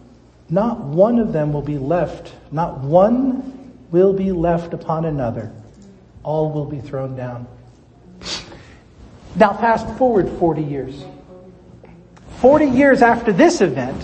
not 0.50 0.78
one 0.78 1.18
of 1.18 1.32
them 1.32 1.54
will 1.54 1.62
be 1.62 1.78
left, 1.78 2.34
not 2.52 2.80
one 2.80 3.72
will 3.90 4.12
be 4.12 4.30
left 4.32 4.74
upon 4.74 5.06
another. 5.06 5.50
All 6.22 6.52
will 6.52 6.66
be 6.66 6.80
thrown 6.80 7.16
down. 7.16 7.46
Now 9.36 9.54
fast 9.54 9.88
forward 9.96 10.28
40 10.38 10.62
years. 10.62 11.02
40 12.42 12.66
years 12.66 13.00
after 13.00 13.32
this 13.32 13.62
event, 13.62 13.96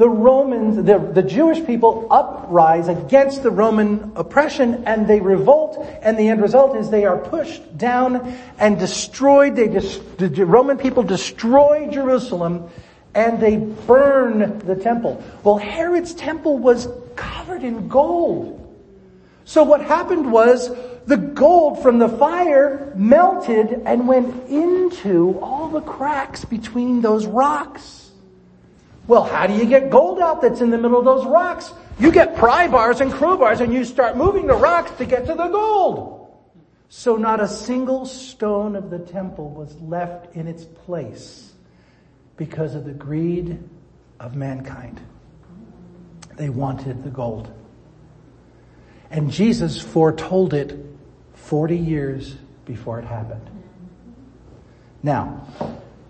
the 0.00 0.08
Romans, 0.08 0.76
the, 0.76 0.98
the 0.98 1.22
Jewish 1.22 1.62
people 1.66 2.06
uprise 2.10 2.88
against 2.88 3.42
the 3.42 3.50
Roman 3.50 4.12
oppression 4.16 4.84
and 4.86 5.06
they 5.06 5.20
revolt 5.20 5.86
and 6.00 6.18
the 6.18 6.28
end 6.28 6.40
result 6.40 6.74
is 6.74 6.88
they 6.88 7.04
are 7.04 7.18
pushed 7.18 7.76
down 7.76 8.34
and 8.58 8.78
destroyed. 8.78 9.56
They 9.56 9.68
the 9.68 10.46
Roman 10.46 10.78
people 10.78 11.02
destroy 11.02 11.90
Jerusalem 11.90 12.70
and 13.14 13.40
they 13.40 13.58
burn 13.58 14.60
the 14.60 14.74
temple. 14.74 15.22
Well, 15.44 15.58
Herod's 15.58 16.14
temple 16.14 16.56
was 16.56 16.88
covered 17.14 17.62
in 17.62 17.88
gold. 17.88 18.56
So 19.44 19.64
what 19.64 19.82
happened 19.82 20.32
was 20.32 20.74
the 21.04 21.18
gold 21.18 21.82
from 21.82 21.98
the 21.98 22.08
fire 22.08 22.90
melted 22.96 23.82
and 23.84 24.08
went 24.08 24.48
into 24.48 25.38
all 25.42 25.68
the 25.68 25.82
cracks 25.82 26.46
between 26.46 27.02
those 27.02 27.26
rocks. 27.26 28.09
Well, 29.06 29.24
how 29.24 29.46
do 29.46 29.54
you 29.54 29.64
get 29.64 29.90
gold 29.90 30.20
out 30.20 30.42
that's 30.42 30.60
in 30.60 30.70
the 30.70 30.78
middle 30.78 30.98
of 30.98 31.04
those 31.04 31.26
rocks? 31.26 31.72
You 31.98 32.12
get 32.12 32.36
pry 32.36 32.68
bars 32.68 33.00
and 33.00 33.12
crowbars 33.12 33.60
and 33.60 33.72
you 33.72 33.84
start 33.84 34.16
moving 34.16 34.46
the 34.46 34.54
rocks 34.54 34.90
to 34.92 35.04
get 35.04 35.26
to 35.26 35.34
the 35.34 35.48
gold. 35.48 36.28
So 36.88 37.16
not 37.16 37.40
a 37.40 37.48
single 37.48 38.04
stone 38.06 38.74
of 38.74 38.90
the 38.90 38.98
temple 38.98 39.50
was 39.50 39.76
left 39.80 40.34
in 40.34 40.48
its 40.48 40.64
place 40.64 41.52
because 42.36 42.74
of 42.74 42.84
the 42.84 42.92
greed 42.92 43.62
of 44.18 44.34
mankind. 44.34 45.00
They 46.36 46.48
wanted 46.48 47.04
the 47.04 47.10
gold. 47.10 47.52
And 49.10 49.30
Jesus 49.30 49.80
foretold 49.80 50.54
it 50.54 50.78
40 51.34 51.76
years 51.76 52.36
before 52.64 52.98
it 52.98 53.04
happened. 53.04 53.48
Now, 55.02 55.46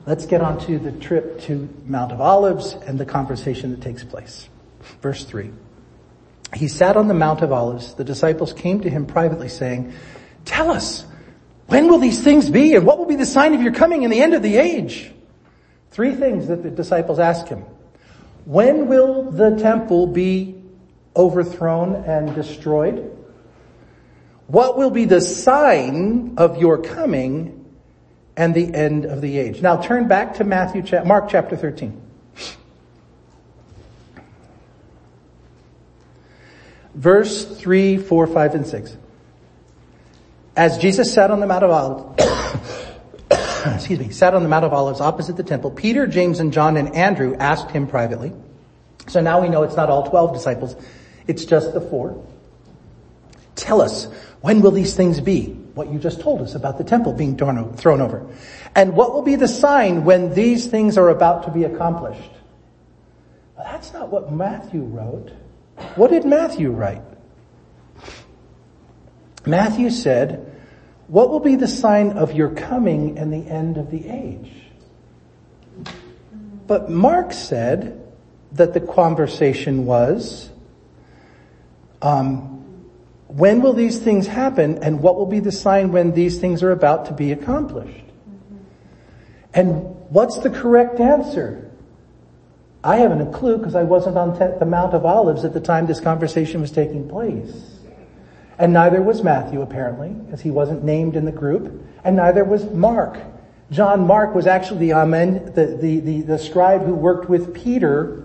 Let's 0.07 0.25
get 0.25 0.41
on 0.41 0.59
to 0.67 0.79
the 0.79 0.93
trip 0.93 1.41
to 1.43 1.69
Mount 1.85 2.11
of 2.11 2.21
Olives 2.21 2.73
and 2.73 2.99
the 2.99 3.05
conversation 3.05 3.71
that 3.73 3.83
takes 3.83 4.03
place. 4.03 4.49
Verse 5.03 5.25
3. 5.25 5.51
He 6.55 6.69
sat 6.69 6.97
on 6.97 7.07
the 7.07 7.15
Mount 7.15 7.43
of 7.43 7.53
Olives. 7.53 7.95
The 7.95 8.05
disciples 8.05 8.53
came 8.53 8.81
to 8.81 8.91
him 8.91 9.07
privately 9.07 9.49
saying, 9.49 9.93
Tell 10.47 10.71
us, 10.71 11.05
when 11.67 11.89
will 11.89 11.99
these 11.99 12.25
things 12.25 12.49
be 12.49 12.75
and 12.75 12.87
what 12.87 12.99
will 12.99 13.07
be 13.07 13.17
the 13.17 13.27
sign 13.27 13.55
of 13.55 13.63
your 13.63 13.73
coming 13.73 14.05
and 14.05 14.13
the 14.13 14.23
end 14.23 14.33
of 14.33 14.43
the 14.43 14.57
age? 14.57 15.13
Three 15.91 16.15
things 16.15 16.49
that 16.49 16.63
the 16.63 16.71
disciples 16.71 17.19
ask 17.19 17.47
him. 17.47 17.65
When 18.47 18.89
will 18.89 19.31
the 19.31 19.57
temple 19.59 20.07
be 20.07 20.61
overthrown 21.15 21.95
and 22.07 22.35
destroyed? 22.35 23.17
What 24.47 24.79
will 24.79 24.91
be 24.91 25.05
the 25.05 25.21
sign 25.21 26.35
of 26.39 26.57
your 26.57 26.79
coming 26.79 27.60
and 28.41 28.55
the 28.55 28.75
end 28.75 29.05
of 29.05 29.21
the 29.21 29.37
age. 29.37 29.61
Now 29.61 29.83
turn 29.83 30.09
back 30.09 30.37
to 30.37 30.45
Matthew, 30.45 30.83
Mark 31.05 31.29
chapter 31.29 31.59
13. 31.59 32.01
Verse 36.95 37.45
3, 37.45 37.99
4, 37.99 38.27
5, 38.27 38.55
and 38.55 38.67
6. 38.67 38.97
As 40.57 40.79
Jesus 40.79 41.13
sat 41.13 41.31
on 41.31 41.41
the 41.41 41.47
Mount 41.47 41.65
of 41.65 41.71
Olives, 41.71 42.25
excuse 43.77 43.99
me, 43.99 44.09
sat 44.09 44.33
on 44.33 44.43
the 44.43 44.49
Mount 44.49 44.65
of 44.65 44.73
Olives 44.73 45.03
opposite 45.03 45.37
the 45.37 45.43
temple, 45.43 45.71
Peter, 45.71 46.07
James, 46.07 46.41
and 46.41 46.51
John 46.51 46.79
and 46.79 46.97
Andrew 46.97 47.37
asked 47.37 47.71
him 47.71 47.87
privately. 47.87 48.33
So 49.07 49.21
now 49.21 49.43
we 49.43 49.51
know 49.51 49.65
it's 49.65 49.77
not 49.77 49.91
all 49.91 50.09
12 50.09 50.33
disciples, 50.33 50.77
it's 51.27 51.45
just 51.45 51.75
the 51.75 51.81
four. 51.83 52.27
Tell 53.55 53.83
us, 53.83 54.07
when 54.41 54.63
will 54.63 54.71
these 54.71 54.95
things 54.95 55.21
be? 55.21 55.60
What 55.81 55.91
you 55.91 55.99
just 55.99 56.21
told 56.21 56.43
us 56.43 56.55
about 56.55 56.77
the 56.77 56.85
temple 56.85 57.15
being 57.15 57.39
thrown 57.39 58.03
over. 58.03 58.27
And 58.75 58.95
what 58.95 59.15
will 59.15 59.23
be 59.23 59.37
the 59.37 59.49
sign 59.49 60.05
when 60.05 60.35
these 60.35 60.67
things 60.67 60.99
are 60.99 61.09
about 61.09 61.45
to 61.45 61.51
be 61.51 61.65
accomplished? 61.65 62.31
Well, 63.57 63.65
that's 63.65 63.91
not 63.95 64.11
what 64.11 64.31
Matthew 64.31 64.83
wrote. 64.83 65.31
What 65.97 66.11
did 66.11 66.27
Matthew 66.27 66.71
write? 66.71 67.01
Matthew 69.47 69.89
said, 69.89 70.55
what 71.09 71.31
will 71.31 71.41
be 71.41 71.57
the 71.57 71.67
sign 71.67 72.11
of 72.19 72.35
your 72.35 72.51
coming 72.51 73.17
and 73.17 73.33
the 73.33 73.51
end 73.51 73.79
of 73.79 73.91
the 73.91 74.07
age? 74.07 74.53
But 76.67 76.91
Mark 76.91 77.33
said 77.33 78.07
that 78.53 78.75
the 78.75 78.81
conversation 78.81 79.87
was, 79.87 80.51
Um, 82.03 82.50
when 83.33 83.63
will 83.63 83.73
these 83.73 83.99
things 83.99 84.27
happen 84.27 84.83
and 84.83 85.01
what 85.01 85.17
will 85.17 85.27
be 85.27 85.41
the 85.41 85.53
sign 85.53 85.93
when 85.93 86.13
these 86.13 86.39
things 86.39 86.63
are 86.63 86.73
about 86.73 87.07
to 87.07 87.13
be 87.13 87.31
accomplished? 87.31 88.05
And 89.55 89.97
what's 90.11 90.39
the 90.39 90.51
correct 90.51 90.99
answer? 91.01 91.71
I 92.83 92.97
haven't 92.97 93.21
a 93.21 93.31
clue 93.31 93.59
because 93.59 93.75
I 93.75 93.85
wasn't 93.85 94.17
on 94.17 94.39
the 94.59 94.65
Mount 94.65 94.95
of 94.95 95.05
Olives 95.05 95.45
at 95.45 95.53
the 95.53 95.61
time 95.61 95.87
this 95.87 96.01
conversation 96.01 96.61
was 96.61 96.73
taking 96.73 97.09
place. 97.09 97.79
And 98.59 98.73
neither 98.73 99.01
was 99.01 99.23
Matthew 99.23 99.63
apparently, 99.63 100.15
as 100.33 100.41
he 100.41 100.51
wasn't 100.51 100.83
named 100.83 101.17
in 101.17 101.25
the 101.25 101.33
group, 101.33 101.83
and 102.05 102.17
neither 102.17 102.45
was 102.45 102.65
Mark. 102.71 103.19
John 103.71 104.07
Mark 104.07 104.35
was 104.35 104.47
actually 104.47 104.81
the, 104.81 104.95
amen, 104.95 105.53
the, 105.55 105.79
the, 105.81 106.01
the, 106.01 106.21
the 106.23 106.39
scribe 106.39 106.85
who 106.85 106.95
worked 106.95 107.29
with 107.29 107.55
Peter, 107.55 108.25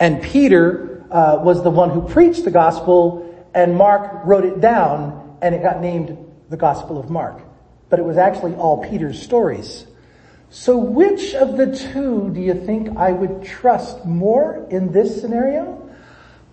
and 0.00 0.20
Peter 0.22 1.04
uh, 1.10 1.38
was 1.42 1.62
the 1.62 1.70
one 1.70 1.90
who 1.90 2.02
preached 2.02 2.44
the 2.44 2.50
gospel, 2.50 3.27
and 3.54 3.76
Mark 3.76 4.24
wrote 4.24 4.44
it 4.44 4.60
down, 4.60 5.38
and 5.42 5.54
it 5.54 5.62
got 5.62 5.80
named 5.80 6.16
the 6.48 6.56
Gospel 6.56 6.98
of 6.98 7.10
Mark. 7.10 7.42
But 7.88 7.98
it 7.98 8.04
was 8.04 8.16
actually 8.16 8.54
all 8.54 8.82
Peter's 8.88 9.20
stories. 9.20 9.86
So 10.50 10.78
which 10.78 11.34
of 11.34 11.56
the 11.56 11.76
two 11.76 12.30
do 12.32 12.40
you 12.40 12.54
think 12.54 12.96
I 12.96 13.12
would 13.12 13.44
trust 13.44 14.04
more 14.06 14.66
in 14.70 14.92
this 14.92 15.20
scenario? 15.20 15.88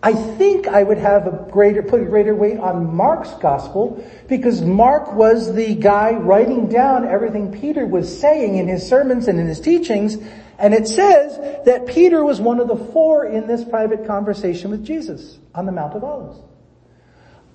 I 0.03 0.13
think 0.13 0.67
I 0.67 0.83
would 0.83 0.99
have 0.99 1.25
a 1.25 1.47
greater, 1.49 1.81
put 1.81 2.01
a 2.01 2.05
greater 2.05 2.35
weight 2.35 2.59
on 2.59 2.95
Mark's 2.95 3.33
gospel 3.35 4.05
because 4.27 4.61
Mark 4.61 5.13
was 5.13 5.53
the 5.55 5.73
guy 5.73 6.11
writing 6.11 6.67
down 6.67 7.07
everything 7.07 7.51
Peter 7.51 7.87
was 7.87 8.19
saying 8.19 8.57
in 8.57 8.67
his 8.67 8.87
sermons 8.87 9.27
and 9.27 9.39
in 9.39 9.47
his 9.47 9.59
teachings. 9.59 10.17
And 10.59 10.73
it 10.73 10.87
says 10.87 11.37
that 11.65 11.87
Peter 11.87 12.23
was 12.23 12.39
one 12.39 12.59
of 12.59 12.67
the 12.67 12.75
four 12.75 13.25
in 13.25 13.47
this 13.47 13.63
private 13.63 14.05
conversation 14.05 14.69
with 14.69 14.85
Jesus 14.85 15.39
on 15.55 15.65
the 15.65 15.71
Mount 15.71 15.95
of 15.95 16.03
Olives. 16.03 16.39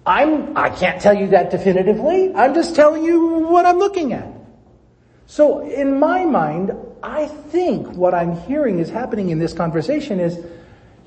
I'm, 0.07 0.57
I 0.57 0.71
can't 0.71 1.01
tell 1.01 1.15
you 1.15 1.29
that 1.29 1.51
definitively. 1.51 2.35
I'm 2.35 2.55
just 2.55 2.75
telling 2.75 3.05
you 3.05 3.47
what 3.49 3.67
I'm 3.67 3.79
looking 3.79 4.13
at. 4.13 4.29
So 5.27 5.61
in 5.61 5.99
my 6.01 6.25
mind, 6.25 6.73
I 7.03 7.27
think 7.27 7.89
what 7.89 8.15
I'm 8.15 8.37
hearing 8.43 8.79
is 8.79 8.89
happening 8.91 9.31
in 9.31 9.39
this 9.39 9.53
conversation 9.53 10.19
is, 10.21 10.39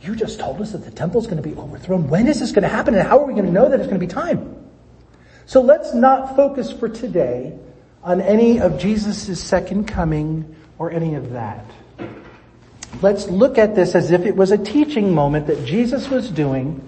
you 0.01 0.15
just 0.15 0.39
told 0.39 0.62
us 0.62 0.71
that 0.73 0.86
the 0.86 0.91
temple's 0.91 1.27
going 1.27 1.41
to 1.41 1.47
be 1.47 1.56
overthrown. 1.56 2.10
When 2.10 2.27
is 2.27 2.39
this 2.39 2.51
going 2.51 2.63
to 2.63 2.69
happen 2.69 2.93
and 2.93 3.08
how 3.08 3.19
are 3.19 3.25
we 3.25 3.34
going 3.34 3.45
to 3.45 3.51
know 3.51 3.69
that 3.69 3.79
it's 3.79 3.88
going 3.88 3.99
to 3.99 4.06
be 4.06 4.12
time? 4.12 4.56
So 5.45 5.62
let's 5.62 5.93
not 5.93 6.36
focus 6.36 6.71
for 6.71 6.88
today 6.88 7.58
on 8.03 8.21
any 8.21 8.60
of 8.60 8.79
Jesus' 8.79 9.41
second 9.41 9.88
coming 9.88 10.56
or 10.77 10.91
any 10.91 11.15
of 11.15 11.32
that. 11.32 11.65
Let's 13.01 13.27
look 13.27 13.58
at 13.58 13.75
this 13.75 13.95
as 13.95 14.12
if 14.12 14.21
it 14.25 14.36
was 14.36 14.51
a 14.51 14.58
teaching 14.58 15.13
moment 15.13 15.47
that 15.47 15.65
Jesus 15.65 16.10
was 16.10 16.29
doing 16.29 16.88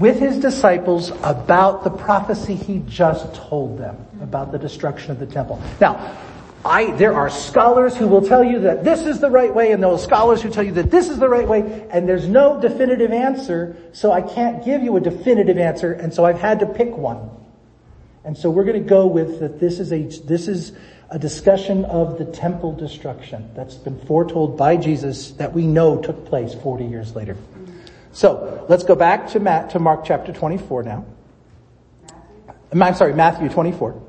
with 0.00 0.18
his 0.18 0.38
disciples 0.38 1.10
about 1.22 1.84
the 1.84 1.90
prophecy 1.90 2.54
he 2.54 2.82
just 2.86 3.32
told 3.34 3.78
them 3.78 3.96
about 4.22 4.50
the 4.50 4.58
destruction 4.58 5.10
of 5.10 5.20
the 5.20 5.26
temple. 5.26 5.62
Now, 5.80 6.18
I, 6.64 6.90
there 6.92 7.14
are 7.14 7.30
scholars 7.30 7.96
who 7.96 8.08
will 8.08 8.26
tell 8.26 8.42
you 8.42 8.60
that 8.60 8.82
this 8.82 9.06
is 9.06 9.20
the 9.20 9.30
right 9.30 9.54
way 9.54 9.72
and 9.72 9.82
there 9.82 9.90
are 9.90 9.98
scholars 9.98 10.42
who 10.42 10.50
tell 10.50 10.64
you 10.64 10.72
that 10.72 10.90
this 10.90 11.08
is 11.08 11.18
the 11.18 11.28
right 11.28 11.46
way 11.46 11.86
and 11.90 12.08
there's 12.08 12.26
no 12.26 12.60
definitive 12.60 13.12
answer, 13.12 13.76
so 13.92 14.10
I 14.10 14.22
can't 14.22 14.64
give 14.64 14.82
you 14.82 14.96
a 14.96 15.00
definitive 15.00 15.58
answer 15.58 15.92
and 15.92 16.12
so 16.12 16.24
I've 16.24 16.40
had 16.40 16.60
to 16.60 16.66
pick 16.66 16.96
one. 16.96 17.30
And 18.24 18.36
so 18.36 18.50
we're 18.50 18.64
going 18.64 18.82
to 18.82 18.88
go 18.88 19.06
with 19.06 19.40
that 19.40 19.60
this 19.60 19.80
is 19.80 19.92
a, 19.92 20.02
this 20.26 20.48
is 20.48 20.72
a 21.10 21.18
discussion 21.18 21.84
of 21.86 22.18
the 22.18 22.26
temple 22.26 22.72
destruction 22.72 23.50
that's 23.54 23.74
been 23.74 23.98
foretold 24.00 24.56
by 24.56 24.76
Jesus 24.76 25.32
that 25.32 25.52
we 25.52 25.66
know 25.66 26.00
took 26.00 26.26
place 26.26 26.54
40 26.54 26.84
years 26.84 27.16
later. 27.16 27.36
So 28.12 28.66
let's 28.68 28.84
go 28.84 28.94
back 28.94 29.28
to 29.28 29.40
Matt, 29.40 29.70
to 29.70 29.78
Mark 29.78 30.04
chapter 30.04 30.32
24 30.32 30.82
now. 30.82 31.06
I'm 32.72 32.94
sorry, 32.94 33.14
Matthew 33.14 33.48
24. 33.48 34.02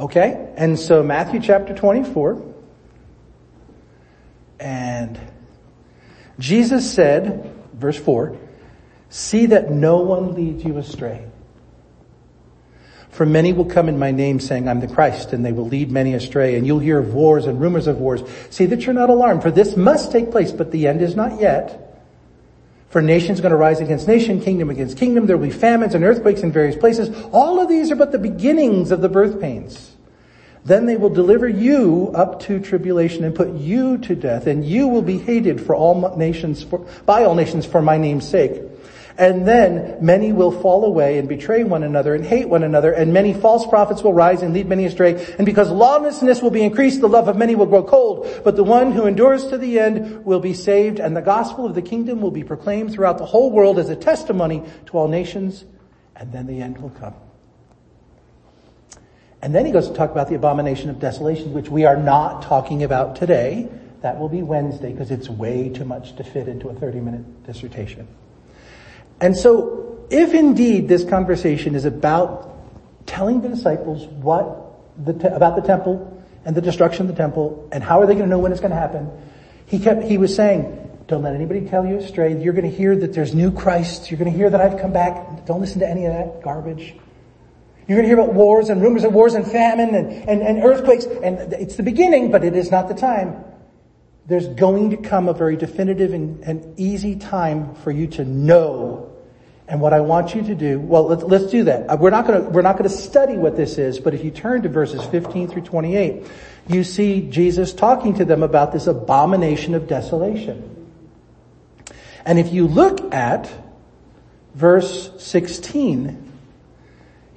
Okay, 0.00 0.52
and 0.56 0.78
so 0.78 1.02
Matthew 1.02 1.40
chapter 1.40 1.74
24. 1.74 2.42
And 4.60 5.18
Jesus 6.38 6.92
said, 6.92 7.52
verse 7.72 7.98
4, 7.98 8.36
see 9.08 9.46
that 9.46 9.70
no 9.70 9.98
one 9.98 10.34
leads 10.34 10.64
you 10.64 10.78
astray. 10.78 11.24
For 13.10 13.26
many 13.26 13.52
will 13.52 13.64
come 13.64 13.88
in 13.88 13.98
my 13.98 14.12
name 14.12 14.38
saying, 14.38 14.68
I'm 14.68 14.78
the 14.78 14.86
Christ, 14.86 15.32
and 15.32 15.44
they 15.44 15.50
will 15.50 15.66
lead 15.66 15.90
many 15.90 16.14
astray, 16.14 16.56
and 16.56 16.64
you'll 16.66 16.78
hear 16.78 17.00
of 17.00 17.14
wars 17.14 17.46
and 17.46 17.60
rumors 17.60 17.88
of 17.88 17.98
wars. 17.98 18.22
See 18.50 18.66
that 18.66 18.86
you're 18.86 18.94
not 18.94 19.10
alarmed, 19.10 19.42
for 19.42 19.50
this 19.50 19.76
must 19.76 20.12
take 20.12 20.30
place, 20.30 20.52
but 20.52 20.70
the 20.70 20.86
end 20.86 21.02
is 21.02 21.16
not 21.16 21.40
yet. 21.40 21.87
For 22.90 23.02
nation's 23.02 23.40
going 23.40 23.50
to 23.50 23.56
rise 23.56 23.80
against 23.80 24.08
nation, 24.08 24.40
kingdom 24.40 24.70
against 24.70 24.96
kingdom. 24.96 25.26
There 25.26 25.36
will 25.36 25.46
be 25.46 25.52
famines 25.52 25.94
and 25.94 26.04
earthquakes 26.04 26.40
in 26.40 26.52
various 26.52 26.76
places. 26.76 27.10
All 27.32 27.60
of 27.60 27.68
these 27.68 27.90
are 27.90 27.96
but 27.96 28.12
the 28.12 28.18
beginnings 28.18 28.90
of 28.90 29.02
the 29.02 29.10
birth 29.10 29.40
pains. 29.40 29.94
Then 30.64 30.86
they 30.86 30.96
will 30.96 31.10
deliver 31.10 31.48
you 31.48 32.10
up 32.14 32.40
to 32.40 32.60
tribulation 32.60 33.24
and 33.24 33.34
put 33.34 33.52
you 33.54 33.98
to 33.98 34.14
death, 34.14 34.46
and 34.46 34.64
you 34.64 34.88
will 34.88 35.02
be 35.02 35.18
hated 35.18 35.60
for 35.60 35.74
all 35.74 36.16
nations, 36.16 36.62
for, 36.62 36.78
by 37.06 37.24
all 37.24 37.34
nations 37.34 37.64
for 37.64 37.80
my 37.80 37.98
name's 37.98 38.28
sake. 38.28 38.62
And 39.18 39.48
then 39.48 39.96
many 40.00 40.32
will 40.32 40.52
fall 40.52 40.84
away 40.84 41.18
and 41.18 41.28
betray 41.28 41.64
one 41.64 41.82
another 41.82 42.14
and 42.14 42.24
hate 42.24 42.48
one 42.48 42.62
another, 42.62 42.92
and 42.92 43.12
many 43.12 43.34
false 43.34 43.66
prophets 43.66 44.00
will 44.00 44.14
rise 44.14 44.42
and 44.42 44.54
lead 44.54 44.68
many 44.68 44.84
astray. 44.84 45.34
And 45.38 45.44
because 45.44 45.70
lawlessness 45.70 46.40
will 46.40 46.52
be 46.52 46.62
increased, 46.62 47.00
the 47.00 47.08
love 47.08 47.26
of 47.26 47.36
many 47.36 47.56
will 47.56 47.66
grow 47.66 47.82
cold. 47.82 48.28
But 48.44 48.54
the 48.54 48.62
one 48.62 48.92
who 48.92 49.06
endures 49.06 49.48
to 49.48 49.58
the 49.58 49.80
end 49.80 50.24
will 50.24 50.38
be 50.38 50.54
saved, 50.54 51.00
and 51.00 51.16
the 51.16 51.20
gospel 51.20 51.66
of 51.66 51.74
the 51.74 51.82
kingdom 51.82 52.20
will 52.20 52.30
be 52.30 52.44
proclaimed 52.44 52.92
throughout 52.92 53.18
the 53.18 53.26
whole 53.26 53.50
world 53.50 53.80
as 53.80 53.90
a 53.90 53.96
testimony 53.96 54.62
to 54.86 54.92
all 54.92 55.08
nations, 55.08 55.64
and 56.14 56.32
then 56.32 56.46
the 56.46 56.62
end 56.62 56.78
will 56.78 56.90
come. 56.90 57.14
And 59.42 59.52
then 59.52 59.66
he 59.66 59.72
goes 59.72 59.88
to 59.88 59.94
talk 59.94 60.12
about 60.12 60.28
the 60.28 60.36
abomination 60.36 60.90
of 60.90 61.00
desolation, 61.00 61.52
which 61.52 61.68
we 61.68 61.84
are 61.84 61.96
not 61.96 62.42
talking 62.42 62.84
about 62.84 63.16
today. 63.16 63.68
That 64.02 64.20
will 64.20 64.28
be 64.28 64.42
Wednesday 64.44 64.92
because 64.92 65.10
it's 65.10 65.28
way 65.28 65.70
too 65.70 65.84
much 65.84 66.14
to 66.16 66.24
fit 66.24 66.46
into 66.46 66.68
a 66.68 66.74
30 66.74 67.00
minute 67.00 67.44
dissertation. 67.44 68.06
And 69.20 69.36
so, 69.36 70.06
if 70.10 70.32
indeed 70.32 70.88
this 70.88 71.04
conversation 71.04 71.74
is 71.74 71.84
about 71.84 72.54
telling 73.06 73.40
the 73.40 73.48
disciples 73.48 74.06
what 74.06 75.04
the 75.04 75.12
te- 75.12 75.28
about 75.28 75.56
the 75.56 75.62
temple 75.62 76.22
and 76.44 76.56
the 76.56 76.60
destruction 76.60 77.02
of 77.02 77.08
the 77.08 77.20
temple 77.20 77.68
and 77.72 77.82
how 77.82 78.00
are 78.00 78.06
they 78.06 78.14
going 78.14 78.26
to 78.26 78.30
know 78.30 78.38
when 78.38 78.52
it's 78.52 78.60
going 78.60 78.70
to 78.70 78.76
happen, 78.76 79.10
he 79.66 79.78
kept 79.78 80.04
he 80.04 80.18
was 80.18 80.34
saying, 80.34 81.02
"Don't 81.08 81.22
let 81.22 81.34
anybody 81.34 81.62
tell 81.62 81.84
you 81.84 81.96
astray. 81.96 82.40
You're 82.40 82.52
going 82.52 82.70
to 82.70 82.76
hear 82.76 82.94
that 82.96 83.12
there's 83.12 83.34
new 83.34 83.50
Christ. 83.50 84.10
You're 84.10 84.18
going 84.18 84.30
to 84.30 84.36
hear 84.36 84.50
that 84.50 84.60
I've 84.60 84.80
come 84.80 84.92
back. 84.92 85.46
Don't 85.46 85.60
listen 85.60 85.80
to 85.80 85.88
any 85.88 86.06
of 86.06 86.12
that 86.12 86.42
garbage." 86.42 86.94
You're 87.86 87.96
going 87.96 88.06
to 88.06 88.14
hear 88.14 88.20
about 88.20 88.34
wars 88.34 88.68
and 88.68 88.82
rumors 88.82 89.04
of 89.04 89.14
wars 89.14 89.32
and 89.32 89.50
famine 89.50 89.94
and, 89.94 90.28
and, 90.28 90.42
and 90.42 90.62
earthquakes, 90.62 91.06
and 91.06 91.54
it's 91.54 91.76
the 91.76 91.82
beginning, 91.82 92.30
but 92.30 92.44
it 92.44 92.54
is 92.54 92.70
not 92.70 92.86
the 92.86 92.94
time 92.94 93.42
there's 94.28 94.46
going 94.46 94.90
to 94.90 94.96
come 94.98 95.28
a 95.28 95.32
very 95.32 95.56
definitive 95.56 96.12
and, 96.12 96.44
and, 96.44 96.78
easy 96.78 97.16
time 97.16 97.74
for 97.76 97.90
you 97.90 98.06
to 98.06 98.24
know. 98.24 99.07
And 99.68 99.82
what 99.82 99.92
I 99.92 100.00
want 100.00 100.34
you 100.34 100.42
to 100.42 100.54
do, 100.54 100.80
well, 100.80 101.04
let's, 101.08 101.22
let's 101.22 101.46
do 101.46 101.64
that. 101.64 101.90
Uh, 101.90 101.96
we're 102.00 102.08
not 102.08 102.26
going 102.26 102.42
to, 102.42 102.48
we're 102.48 102.62
not 102.62 102.78
going 102.78 102.88
to 102.88 102.96
study 102.96 103.36
what 103.36 103.54
this 103.54 103.76
is, 103.76 103.98
but 103.98 104.14
if 104.14 104.24
you 104.24 104.30
turn 104.30 104.62
to 104.62 104.68
verses 104.70 105.04
15 105.04 105.48
through 105.48 105.62
28, 105.62 106.26
you 106.68 106.82
see 106.82 107.28
Jesus 107.28 107.74
talking 107.74 108.14
to 108.14 108.24
them 108.24 108.42
about 108.42 108.72
this 108.72 108.86
abomination 108.86 109.74
of 109.74 109.86
desolation. 109.86 110.90
And 112.24 112.38
if 112.38 112.50
you 112.50 112.66
look 112.66 113.12
at 113.12 113.50
verse 114.54 115.12
16, 115.22 116.32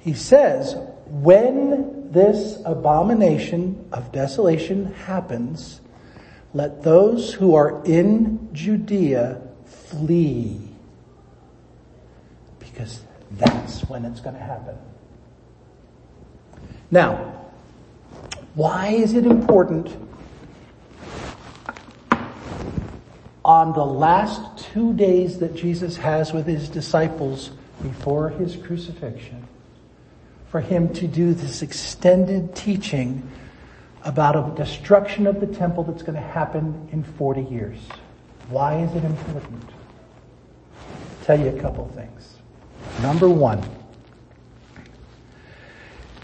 he 0.00 0.14
says, 0.14 0.74
when 1.06 2.12
this 2.12 2.60
abomination 2.64 3.88
of 3.92 4.10
desolation 4.10 4.94
happens, 4.94 5.82
let 6.54 6.82
those 6.82 7.34
who 7.34 7.54
are 7.54 7.84
in 7.84 8.48
Judea 8.54 9.42
flee. 9.66 10.71
Because 12.82 13.00
that's 13.30 13.80
when 13.82 14.04
it's 14.04 14.18
going 14.18 14.34
to 14.34 14.42
happen. 14.42 14.76
Now, 16.90 17.46
why 18.54 18.88
is 18.88 19.14
it 19.14 19.24
important 19.24 19.96
on 23.44 23.72
the 23.72 23.84
last 23.84 24.58
two 24.72 24.92
days 24.94 25.38
that 25.38 25.54
Jesus 25.54 25.96
has 25.96 26.32
with 26.32 26.46
his 26.46 26.68
disciples 26.68 27.50
before 27.82 28.30
his 28.30 28.56
crucifixion 28.56 29.46
for 30.50 30.60
him 30.60 30.92
to 30.94 31.06
do 31.06 31.34
this 31.34 31.62
extended 31.62 32.54
teaching 32.56 33.30
about 34.02 34.34
a 34.34 34.54
destruction 34.56 35.28
of 35.28 35.38
the 35.38 35.46
temple 35.46 35.84
that's 35.84 36.02
going 36.02 36.16
to 36.16 36.20
happen 36.20 36.88
in 36.90 37.04
40 37.04 37.42
years. 37.42 37.78
Why 38.48 38.80
is 38.80 38.92
it 38.96 39.04
important? 39.04 39.70
I'll 40.80 41.24
tell 41.24 41.38
you 41.38 41.56
a 41.56 41.60
couple 41.60 41.86
things. 41.94 42.31
Number 43.00 43.28
one, 43.28 43.62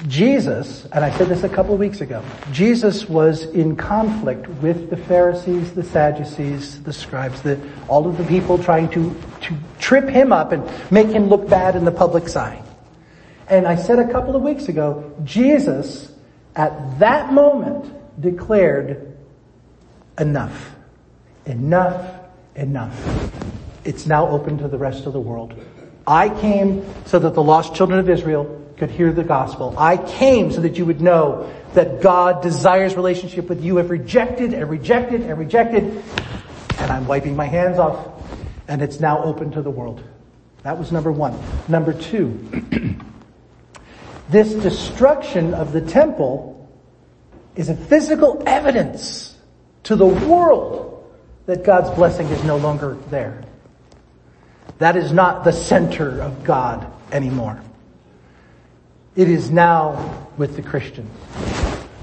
Jesus, 0.06 0.86
and 0.92 1.04
I 1.04 1.10
said 1.16 1.28
this 1.28 1.42
a 1.42 1.48
couple 1.48 1.74
of 1.74 1.80
weeks 1.80 2.00
ago, 2.00 2.22
Jesus 2.52 3.08
was 3.08 3.42
in 3.44 3.74
conflict 3.74 4.48
with 4.62 4.90
the 4.90 4.96
Pharisees, 4.96 5.72
the 5.74 5.82
Sadducees, 5.82 6.82
the 6.84 6.92
scribes, 6.92 7.42
the, 7.42 7.58
all 7.88 8.06
of 8.06 8.16
the 8.16 8.22
people 8.24 8.62
trying 8.62 8.88
to, 8.90 9.14
to 9.40 9.56
trip 9.80 10.08
him 10.08 10.32
up 10.32 10.52
and 10.52 10.62
make 10.92 11.08
him 11.08 11.28
look 11.28 11.48
bad 11.48 11.74
in 11.74 11.84
the 11.84 11.90
public's 11.90 12.36
eye. 12.36 12.62
And 13.48 13.66
I 13.66 13.74
said 13.74 13.98
a 13.98 14.08
couple 14.12 14.36
of 14.36 14.42
weeks 14.42 14.68
ago, 14.68 15.12
Jesus 15.24 16.12
at 16.54 16.98
that 17.00 17.32
moment 17.32 17.92
declared 18.20 19.16
enough. 20.18 20.76
Enough, 21.46 22.20
enough. 22.54 23.32
It's 23.84 24.06
now 24.06 24.28
open 24.28 24.58
to 24.58 24.68
the 24.68 24.78
rest 24.78 25.06
of 25.06 25.12
the 25.12 25.20
world. 25.20 25.54
I 26.08 26.30
came 26.40 26.84
so 27.04 27.18
that 27.18 27.34
the 27.34 27.42
lost 27.42 27.74
children 27.74 28.00
of 28.00 28.08
Israel 28.08 28.64
could 28.78 28.90
hear 28.90 29.12
the 29.12 29.24
gospel. 29.24 29.74
I 29.76 29.98
came 29.98 30.50
so 30.50 30.62
that 30.62 30.78
you 30.78 30.86
would 30.86 31.02
know 31.02 31.52
that 31.74 32.00
God 32.00 32.42
desires 32.42 32.96
relationship 32.96 33.48
with 33.48 33.62
you. 33.62 33.76
Have 33.76 33.90
rejected 33.90 34.54
and 34.54 34.70
rejected 34.70 35.20
and 35.20 35.38
rejected. 35.38 36.02
And 36.78 36.90
I'm 36.90 37.06
wiping 37.06 37.36
my 37.36 37.44
hands 37.44 37.78
off 37.78 38.08
and 38.68 38.80
it's 38.80 39.00
now 39.00 39.22
open 39.22 39.50
to 39.52 39.62
the 39.62 39.70
world. 39.70 40.02
That 40.62 40.78
was 40.78 40.92
number 40.92 41.12
one. 41.12 41.38
Number 41.68 41.92
two, 41.92 42.38
this 44.30 44.52
destruction 44.54 45.54
of 45.54 45.72
the 45.72 45.80
temple 45.80 46.68
is 47.56 47.68
a 47.68 47.76
physical 47.76 48.42
evidence 48.46 49.36
to 49.84 49.96
the 49.96 50.06
world 50.06 51.04
that 51.46 51.64
God's 51.64 51.90
blessing 51.90 52.28
is 52.28 52.44
no 52.44 52.56
longer 52.56 52.96
there. 53.10 53.44
That 54.76 54.96
is 54.96 55.12
not 55.12 55.44
the 55.44 55.52
center 55.52 56.20
of 56.20 56.44
God 56.44 56.86
anymore. 57.10 57.60
It 59.16 59.28
is 59.28 59.50
now 59.50 60.28
with 60.36 60.54
the 60.54 60.62
Christians. 60.62 61.10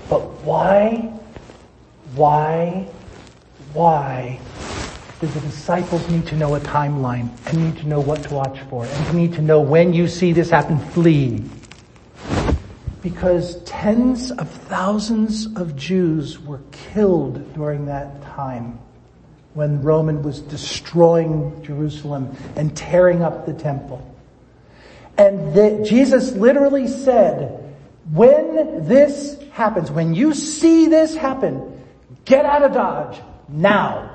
But 0.09 0.21
why, 0.43 1.13
why, 2.15 2.89
why 3.73 4.39
do 5.21 5.27
the 5.27 5.39
disciples 5.39 6.07
need 6.09 6.27
to 6.27 6.35
know 6.35 6.55
a 6.55 6.59
timeline 6.59 7.29
and 7.47 7.65
need 7.65 7.77
to 7.81 7.87
know 7.87 8.01
what 8.01 8.23
to 8.23 8.33
watch 8.33 8.59
for 8.69 8.85
and 8.85 9.13
need 9.13 9.33
to 9.33 9.41
know 9.41 9.61
when 9.61 9.93
you 9.93 10.07
see 10.07 10.33
this 10.33 10.49
happen, 10.49 10.77
flee? 10.77 11.43
Because 13.01 13.61
tens 13.63 14.31
of 14.31 14.49
thousands 14.49 15.45
of 15.55 15.75
Jews 15.75 16.39
were 16.39 16.61
killed 16.71 17.53
during 17.53 17.85
that 17.85 18.21
time 18.23 18.79
when 19.55 19.81
Roman 19.81 20.21
was 20.21 20.41
destroying 20.41 21.63
Jerusalem 21.63 22.35
and 22.55 22.75
tearing 22.75 23.23
up 23.23 23.45
the 23.45 23.53
temple. 23.53 24.05
And 25.17 25.53
the, 25.53 25.83
Jesus 25.87 26.33
literally 26.33 26.87
said, 26.87 27.73
when 28.11 28.87
this 28.87 29.41
happens, 29.53 29.89
when 29.89 30.13
you 30.13 30.33
see 30.33 30.87
this 30.87 31.15
happen, 31.15 31.81
get 32.25 32.45
out 32.45 32.63
of 32.63 32.73
Dodge 32.73 33.21
now. 33.47 34.11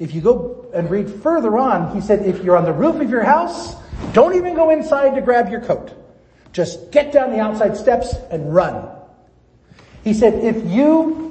If 0.00 0.12
you 0.14 0.20
go 0.20 0.66
and 0.74 0.90
read 0.90 1.08
further 1.08 1.56
on, 1.56 1.94
he 1.94 2.00
said, 2.00 2.26
if 2.26 2.42
you're 2.42 2.56
on 2.56 2.64
the 2.64 2.72
roof 2.72 3.00
of 3.00 3.08
your 3.08 3.24
house, 3.24 3.76
don't 4.12 4.34
even 4.34 4.54
go 4.54 4.70
inside 4.70 5.14
to 5.14 5.20
grab 5.20 5.50
your 5.50 5.60
coat. 5.60 5.92
Just 6.52 6.90
get 6.90 7.12
down 7.12 7.30
the 7.30 7.38
outside 7.38 7.76
steps 7.76 8.12
and 8.30 8.52
run. 8.52 8.88
He 10.02 10.14
said, 10.14 10.34
if 10.44 10.68
you, 10.70 11.27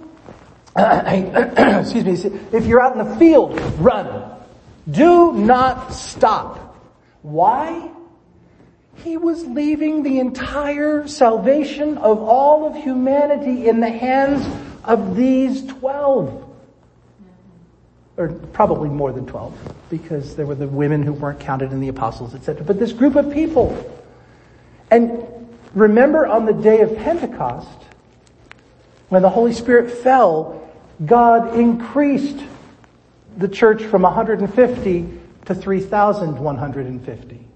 excuse 1.81 2.05
me, 2.05 2.39
if 2.51 2.67
you're 2.67 2.79
out 2.79 2.95
in 2.95 3.07
the 3.07 3.15
field, 3.15 3.59
run. 3.79 4.31
Do 4.89 5.33
not 5.33 5.91
stop. 5.91 6.77
Why? 7.23 7.89
He 9.03 9.17
was 9.17 9.43
leaving 9.45 10.03
the 10.03 10.19
entire 10.19 11.07
salvation 11.07 11.97
of 11.97 12.21
all 12.21 12.67
of 12.67 12.75
humanity 12.75 13.67
in 13.67 13.79
the 13.79 13.89
hands 13.89 14.45
of 14.83 15.15
these 15.15 15.65
twelve. 15.65 16.43
Or 18.17 18.29
probably 18.29 18.89
more 18.89 19.11
than 19.11 19.25
twelve, 19.25 19.57
because 19.89 20.35
there 20.35 20.45
were 20.45 20.55
the 20.55 20.67
women 20.67 21.01
who 21.01 21.13
weren't 21.13 21.39
counted 21.39 21.71
in 21.71 21.79
the 21.79 21.87
apostles, 21.87 22.35
etc. 22.35 22.63
But 22.63 22.77
this 22.77 22.93
group 22.93 23.15
of 23.15 23.31
people. 23.33 23.93
And 24.91 25.25
remember 25.73 26.27
on 26.27 26.45
the 26.45 26.53
day 26.53 26.81
of 26.81 26.95
Pentecost, 26.97 27.67
when 29.09 29.21
the 29.23 29.29
Holy 29.29 29.53
Spirit 29.53 29.91
fell, 29.91 30.66
God 31.05 31.57
increased 31.57 32.43
the 33.37 33.47
church 33.47 33.83
from 33.83 34.01
150 34.01 35.19
to 35.45 35.55
3,150. 35.55 37.47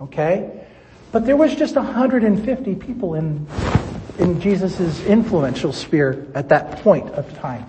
Okay? 0.00 0.66
But 1.12 1.26
there 1.26 1.36
was 1.36 1.54
just 1.54 1.76
150 1.76 2.74
people 2.76 3.14
in, 3.14 3.46
in 4.18 4.40
Jesus' 4.40 5.04
influential 5.04 5.72
sphere 5.72 6.26
at 6.34 6.48
that 6.48 6.82
point 6.82 7.08
of 7.10 7.32
time. 7.38 7.66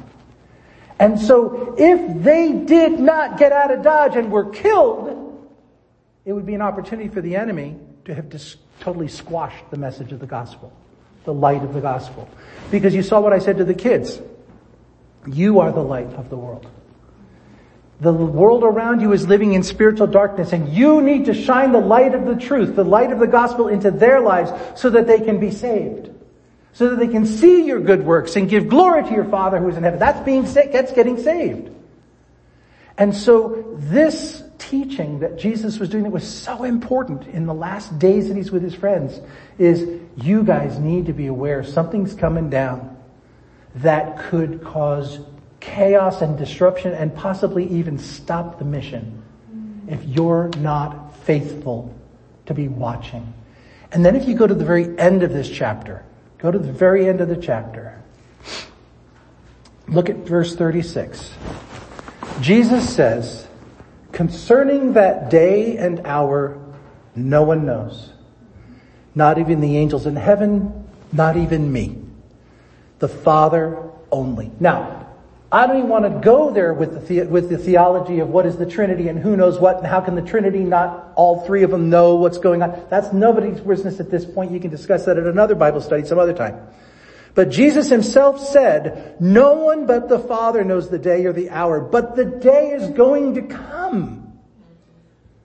And 1.00 1.20
so 1.20 1.76
if 1.78 2.24
they 2.24 2.54
did 2.54 3.00
not 3.00 3.38
get 3.38 3.52
out 3.52 3.72
of 3.72 3.84
Dodge 3.84 4.16
and 4.16 4.32
were 4.32 4.50
killed, 4.50 5.50
it 6.26 6.34
would 6.34 6.46
be 6.46 6.54
an 6.54 6.62
opportunity 6.62 7.10
for 7.10 7.22
the 7.22 7.36
enemy 7.36 7.78
to 8.06 8.16
have 8.16 8.30
dis- 8.30 8.58
totally 8.80 9.08
squashed 9.08 9.70
the 9.70 9.78
message 9.78 10.12
of 10.12 10.20
the 10.20 10.26
gospel, 10.26 10.72
the 11.26 11.34
light 11.34 11.64
of 11.64 11.74
the 11.74 11.82
gospel. 11.82 12.30
Because 12.72 12.96
you 12.96 13.04
saw 13.04 13.20
what 13.20 13.34
I 13.34 13.40
said 13.40 13.58
to 13.58 13.66
the 13.66 13.74
kids. 13.74 14.20
You 15.28 15.60
are 15.60 15.72
the 15.72 15.84
light 15.84 16.14
of 16.14 16.30
the 16.30 16.38
world. 16.38 16.68
The 18.02 18.12
world 18.12 18.64
around 18.64 19.02
you 19.02 19.14
is 19.14 19.28
living 19.28 19.54
in 19.54 19.64
spiritual 19.64 20.08
darkness 20.08 20.52
and 20.52 20.68
you 20.68 21.02
need 21.02 21.26
to 21.26 21.34
shine 21.34 21.72
the 21.72 21.80
light 21.80 22.14
of 22.14 22.26
the 22.26 22.36
truth, 22.36 22.76
the 22.76 22.84
light 22.84 23.12
of 23.12 23.20
the 23.20 23.28
gospel 23.28 23.68
into 23.68 23.92
their 23.92 24.20
lives 24.20 24.52
so 24.80 24.90
that 24.90 25.08
they 25.08 25.20
can 25.20 25.40
be 25.40 25.52
saved. 25.52 26.10
So 26.74 26.90
that 26.90 26.96
they 26.98 27.08
can 27.08 27.26
see 27.26 27.66
your 27.66 27.80
good 27.80 28.04
works 28.04 28.36
and 28.36 28.50
give 28.50 28.68
glory 28.68 29.04
to 29.04 29.12
your 29.12 29.26
Father 29.26 29.60
who 29.60 29.70
is 29.70 29.78
in 29.78 29.84
heaven. 29.84 30.00
That's 30.00 30.20
being, 30.26 30.46
sick, 30.48 30.72
that's 30.72 30.92
getting 30.92 31.22
saved. 31.22 31.70
And 32.98 33.16
so 33.16 33.76
this 33.78 34.44
teaching 34.58 35.20
that 35.20 35.38
Jesus 35.38 35.80
was 35.80 35.90
doing 35.90 36.04
that 36.04 36.10
was 36.10 36.28
so 36.28 36.64
important 36.64 37.28
in 37.28 37.46
the 37.46 37.54
last 37.54 37.98
days 38.00 38.28
that 38.28 38.36
he's 38.36 38.52
with 38.52 38.64
his 38.64 38.74
friends 38.74 39.20
is 39.58 40.02
you 40.18 40.44
guys 40.44 40.80
need 40.80 41.06
to 41.06 41.14
be 41.14 41.28
aware 41.28 41.64
something's 41.64 42.14
coming 42.14 42.50
down 42.50 42.93
that 43.76 44.20
could 44.30 44.64
cause 44.64 45.20
chaos 45.60 46.22
and 46.22 46.38
disruption 46.38 46.94
and 46.94 47.16
possibly 47.16 47.68
even 47.70 47.98
stop 47.98 48.60
the 48.60 48.66
mission 48.66 49.22
if 49.88 50.04
you're 50.04 50.50
not 50.60 51.16
faithful 51.24 51.94
to 52.46 52.54
be 52.54 52.68
watching. 52.68 53.34
And 53.92 54.06
then 54.06 54.16
if 54.16 54.28
you 54.28 54.36
go 54.36 54.48
to 54.48 54.54
the 54.54 54.66
very 54.66 54.98
end 54.98 55.24
of 55.24 55.32
this 55.32 55.50
chapter, 55.50 56.04
go 56.38 56.52
to 56.52 56.60
the 56.60 56.72
very 56.72 57.08
end 57.08 57.22
of 57.22 57.30
the 57.30 57.38
chapter, 57.38 58.02
look 59.88 60.10
at 60.10 60.18
verse 60.18 60.56
36. 60.56 61.32
Jesus 62.42 62.94
says, 62.94 63.48
concerning 64.12 64.94
that 64.94 65.30
day 65.30 65.78
and 65.78 66.06
hour, 66.06 66.60
no 67.16 67.44
one 67.44 67.66
knows. 67.66 68.12
Not 69.16 69.38
even 69.38 69.62
the 69.62 69.78
angels 69.78 70.06
in 70.06 70.16
heaven, 70.16 70.88
not 71.12 71.38
even 71.38 71.72
me. 71.72 72.03
The 73.04 73.10
Father 73.10 73.92
only. 74.14 74.50
Now, 74.62 75.10
I 75.52 75.68
don't 75.68 75.76
even 75.76 75.90
want 75.90 76.06
to 76.06 76.22
go 76.22 76.52
there 76.52 76.74
with 76.74 77.06
the, 77.06 77.16
the, 77.24 77.28
with 77.28 77.50
the 77.50 77.58
theology 77.58 78.20
of 78.20 78.30
what 78.30 78.46
is 78.46 78.56
the 78.56 78.66
Trinity 78.66 79.10
and 79.10 79.20
who 79.20 79.36
knows 79.36 79.60
what 79.60 79.80
and 79.80 79.86
how 79.86 80.00
can 80.00 80.16
the 80.16 80.22
Trinity 80.22 80.60
not 80.60 81.12
all 81.18 81.46
three 81.46 81.64
of 81.64 81.70
them 81.72 81.90
know 81.90 82.16
what's 82.16 82.38
going 82.38 82.64
on. 82.64 82.88
That's 82.90 83.12
nobody's 83.12 83.60
business 83.60 84.00
at 84.00 84.10
this 84.10 84.24
point. 84.24 84.54
You 84.54 84.62
can 84.62 84.72
discuss 84.72 85.04
that 85.04 85.18
at 85.18 85.28
another 85.28 85.54
Bible 85.54 85.82
study 85.82 86.06
some 86.06 86.18
other 86.18 86.32
time. 86.32 86.66
But 87.36 87.50
Jesus 87.50 87.90
himself 87.90 88.40
said, 88.40 89.18
no 89.20 89.56
one 89.56 89.86
but 89.86 90.08
the 90.08 90.20
Father 90.20 90.64
knows 90.64 90.90
the 90.90 90.98
day 90.98 91.26
or 91.26 91.34
the 91.34 91.50
hour, 91.50 91.82
but 91.82 92.16
the 92.16 92.24
day 92.24 92.70
is 92.70 92.90
going 92.92 93.36
to 93.36 93.42
come. 93.42 94.40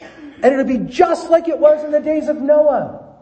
And 0.01 0.45
it'll 0.45 0.65
be 0.65 0.79
just 0.79 1.29
like 1.29 1.49
it 1.49 1.59
was 1.59 1.83
in 1.83 1.91
the 1.91 1.99
days 1.99 2.29
of 2.29 2.41
Noah. 2.41 3.17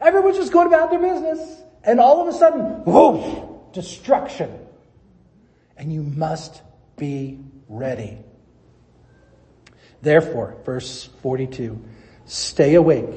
Everyone's 0.00 0.36
just 0.36 0.52
going 0.52 0.68
about 0.68 0.90
their 0.90 1.00
business. 1.00 1.58
And 1.84 2.00
all 2.00 2.20
of 2.20 2.34
a 2.34 2.38
sudden, 2.38 2.84
whoosh, 2.84 3.72
destruction 3.72 4.58
and 5.82 5.92
you 5.92 6.04
must 6.04 6.62
be 6.96 7.40
ready. 7.68 8.16
Therefore, 10.00 10.56
verse 10.64 11.08
42, 11.22 11.82
stay 12.24 12.74
awake. 12.74 13.10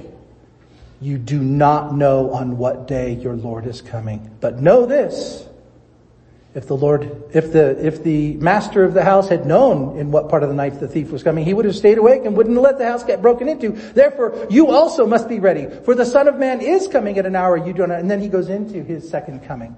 You 1.00 1.20
do 1.20 1.40
not 1.40 1.94
know 1.96 2.32
on 2.32 2.58
what 2.58 2.88
day 2.88 3.14
your 3.14 3.36
Lord 3.36 3.68
is 3.68 3.82
coming. 3.82 4.36
But 4.40 4.62
know 4.62 4.88
this, 4.88 5.48
if 6.56 6.68
the 6.68 6.78
Lord, 6.78 7.24
if 7.34 7.52
the, 7.52 7.86
if 7.86 8.02
the 8.02 8.36
master 8.36 8.86
of 8.86 8.94
the 8.94 9.04
house 9.04 9.28
had 9.28 9.46
known 9.46 9.98
in 9.98 10.10
what 10.10 10.30
part 10.30 10.42
of 10.42 10.48
the 10.48 10.56
night 10.56 10.80
the 10.80 10.88
thief 10.88 11.12
was 11.12 11.22
coming, 11.22 11.44
he 11.44 11.54
would 11.54 11.66
have 11.66 11.76
stayed 11.76 11.98
awake 11.98 12.24
and 12.24 12.38
wouldn't 12.38 12.58
let 12.58 12.78
the 12.78 12.86
house 12.86 13.04
get 13.04 13.22
broken 13.22 13.50
into. 13.50 13.72
Therefore, 13.72 14.48
you 14.50 14.72
also 14.72 15.06
must 15.06 15.28
be 15.28 15.40
ready, 15.40 15.68
for 15.84 15.96
the 15.96 16.06
son 16.06 16.30
of 16.30 16.38
man 16.38 16.62
is 16.62 16.88
coming 16.88 17.18
at 17.18 17.26
an 17.26 17.36
hour 17.36 17.58
you 17.58 17.74
do 17.74 17.80
not, 17.80 17.90
know. 17.90 17.96
and 17.96 18.10
then 18.10 18.22
he 18.22 18.30
goes 18.30 18.48
into 18.48 18.82
his 18.82 19.08
second 19.08 19.44
coming. 19.44 19.76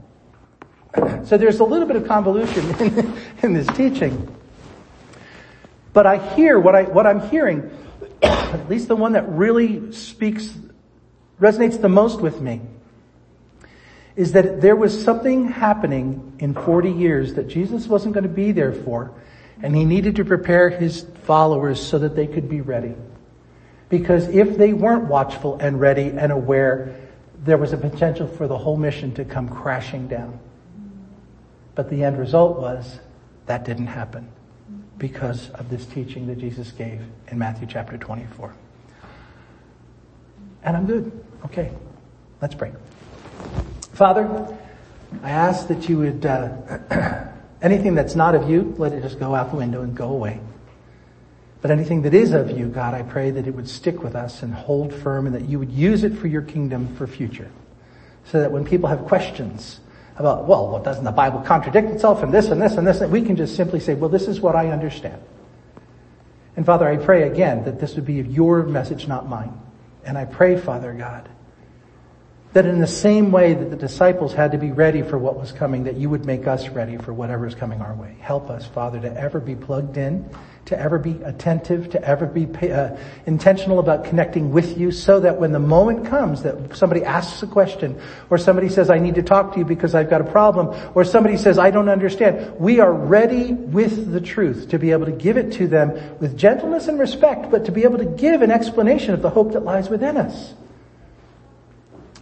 So 1.25 1.37
there's 1.37 1.59
a 1.59 1.63
little 1.63 1.87
bit 1.87 1.95
of 1.95 2.07
convolution 2.07 2.63
in, 2.79 3.17
in 3.41 3.53
this 3.53 3.67
teaching. 3.75 4.35
But 5.93 6.05
I 6.05 6.35
hear 6.35 6.59
what 6.59 6.75
I, 6.75 6.83
what 6.83 7.07
I'm 7.07 7.27
hearing, 7.31 7.71
at 8.21 8.69
least 8.69 8.87
the 8.87 8.95
one 8.95 9.13
that 9.13 9.27
really 9.27 9.91
speaks, 9.93 10.55
resonates 11.41 11.81
the 11.81 11.89
most 11.89 12.21
with 12.21 12.39
me, 12.39 12.61
is 14.17 14.31
that 14.31 14.61
there 14.61 14.75
was 14.75 15.03
something 15.03 15.47
happening 15.47 16.35
in 16.39 16.55
40 16.55 16.91
years 16.91 17.35
that 17.35 17.47
Jesus 17.47 17.85
wasn't 17.87 18.15
going 18.15 18.23
to 18.23 18.29
be 18.29 18.51
there 18.51 18.73
for, 18.73 19.11
and 19.61 19.75
he 19.75 19.85
needed 19.85 20.15
to 20.15 20.25
prepare 20.25 20.71
his 20.71 21.05
followers 21.23 21.79
so 21.79 21.99
that 21.99 22.15
they 22.15 22.25
could 22.25 22.49
be 22.49 22.59
ready. 22.59 22.95
Because 23.89 24.27
if 24.27 24.57
they 24.57 24.73
weren't 24.73 25.05
watchful 25.05 25.57
and 25.59 25.79
ready 25.79 26.09
and 26.09 26.31
aware, 26.31 26.99
there 27.43 27.59
was 27.59 27.73
a 27.73 27.77
potential 27.77 28.27
for 28.27 28.47
the 28.47 28.57
whole 28.57 28.75
mission 28.75 29.13
to 29.13 29.23
come 29.23 29.47
crashing 29.47 30.07
down. 30.07 30.39
But 31.75 31.91
the 31.91 32.03
end 32.03 32.17
result 32.17 32.57
was 32.59 32.99
that 33.45 33.65
didn't 33.65 33.87
happen 33.87 34.27
because 34.97 35.51
of 35.51 35.69
this 35.69 35.85
teaching 35.85 36.25
that 36.25 36.39
Jesus 36.39 36.71
gave 36.71 37.01
in 37.27 37.37
Matthew 37.37 37.67
chapter 37.67 37.99
24. 37.99 38.51
And 40.63 40.75
I'm 40.75 40.87
good. 40.87 41.23
Okay. 41.45 41.71
Let's 42.41 42.55
pray. 42.55 42.73
Father, 43.97 44.55
I 45.23 45.31
ask 45.31 45.69
that 45.69 45.89
you 45.89 45.97
would, 45.97 46.23
uh, 46.23 47.27
anything 47.63 47.95
that's 47.95 48.13
not 48.13 48.35
of 48.35 48.47
you, 48.47 48.75
let 48.77 48.93
it 48.93 49.01
just 49.01 49.19
go 49.19 49.33
out 49.33 49.49
the 49.49 49.57
window 49.57 49.81
and 49.81 49.97
go 49.97 50.09
away. 50.09 50.39
But 51.63 51.71
anything 51.71 52.03
that 52.03 52.13
is 52.13 52.31
of 52.31 52.51
you, 52.51 52.67
God, 52.67 52.93
I 52.93 53.01
pray 53.01 53.31
that 53.31 53.47
it 53.47 53.55
would 53.55 53.67
stick 53.67 54.03
with 54.03 54.15
us 54.15 54.43
and 54.43 54.53
hold 54.53 54.93
firm 54.93 55.25
and 55.25 55.33
that 55.33 55.49
you 55.49 55.57
would 55.57 55.71
use 55.71 56.03
it 56.03 56.15
for 56.15 56.27
your 56.27 56.43
kingdom 56.43 56.95
for 56.95 57.07
future. 57.07 57.49
So 58.25 58.39
that 58.39 58.51
when 58.51 58.65
people 58.65 58.87
have 58.87 58.99
questions 59.05 59.79
about, 60.17 60.45
well, 60.45 60.69
well 60.69 60.83
doesn't 60.83 61.03
the 61.03 61.11
Bible 61.11 61.39
contradict 61.39 61.89
itself 61.89 62.21
and 62.21 62.31
this 62.31 62.49
and 62.49 62.61
this 62.61 62.73
and 62.73 62.85
this, 62.85 62.99
we 63.01 63.23
can 63.23 63.35
just 63.35 63.55
simply 63.55 63.79
say, 63.79 63.95
well, 63.95 64.11
this 64.11 64.27
is 64.27 64.39
what 64.39 64.55
I 64.55 64.67
understand. 64.69 65.19
And 66.55 66.67
Father, 66.67 66.87
I 66.87 66.97
pray 66.97 67.23
again 67.23 67.65
that 67.65 67.79
this 67.79 67.95
would 67.95 68.05
be 68.05 68.13
your 68.13 68.61
message, 68.61 69.07
not 69.07 69.27
mine. 69.27 69.59
And 70.05 70.19
I 70.19 70.25
pray, 70.25 70.55
Father 70.55 70.93
God, 70.93 71.27
that 72.57 72.65
in 72.65 72.79
the 72.79 72.87
same 72.87 73.31
way 73.31 73.53
that 73.53 73.69
the 73.69 73.75
disciples 73.75 74.33
had 74.33 74.51
to 74.51 74.57
be 74.57 74.71
ready 74.71 75.03
for 75.03 75.15
what 75.19 75.39
was 75.39 75.51
coming, 75.51 75.83
that 75.83 75.95
you 75.95 76.09
would 76.09 76.25
make 76.25 76.47
us 76.47 76.69
ready 76.69 76.97
for 76.97 77.13
whatever 77.13 77.45
is 77.45 77.53
coming 77.53 77.81
our 77.81 77.93
way. 77.93 78.17
Help 78.19 78.49
us, 78.49 78.65
Father, 78.65 78.99
to 78.99 79.15
ever 79.15 79.39
be 79.39 79.55
plugged 79.55 79.95
in, 79.95 80.27
to 80.65 80.79
ever 80.79 80.97
be 80.97 81.11
attentive, 81.23 81.91
to 81.91 82.03
ever 82.03 82.25
be 82.25 82.47
uh, 82.67 82.97
intentional 83.27 83.77
about 83.77 84.05
connecting 84.05 84.51
with 84.51 84.75
you 84.75 84.91
so 84.91 85.19
that 85.19 85.39
when 85.39 85.51
the 85.51 85.59
moment 85.59 86.07
comes 86.07 86.41
that 86.41 86.75
somebody 86.75 87.03
asks 87.03 87.43
a 87.43 87.47
question 87.47 88.01
or 88.31 88.39
somebody 88.39 88.69
says, 88.69 88.89
I 88.89 88.97
need 88.97 89.13
to 89.15 89.23
talk 89.23 89.53
to 89.53 89.59
you 89.59 89.65
because 89.65 89.93
I've 89.93 90.09
got 90.09 90.21
a 90.21 90.31
problem 90.31 90.75
or 90.95 91.05
somebody 91.05 91.37
says, 91.37 91.59
I 91.59 91.69
don't 91.69 91.89
understand, 91.89 92.59
we 92.59 92.79
are 92.79 92.91
ready 92.91 93.53
with 93.53 94.11
the 94.11 94.19
truth 94.19 94.69
to 94.69 94.79
be 94.79 94.93
able 94.93 95.05
to 95.05 95.11
give 95.11 95.37
it 95.37 95.51
to 95.53 95.67
them 95.67 95.91
with 96.17 96.35
gentleness 96.35 96.87
and 96.87 96.97
respect, 96.97 97.51
but 97.51 97.65
to 97.65 97.71
be 97.71 97.83
able 97.83 97.99
to 97.99 98.05
give 98.05 98.41
an 98.41 98.49
explanation 98.49 99.13
of 99.13 99.21
the 99.21 99.29
hope 99.29 99.53
that 99.53 99.63
lies 99.63 99.89
within 99.89 100.17
us. 100.17 100.55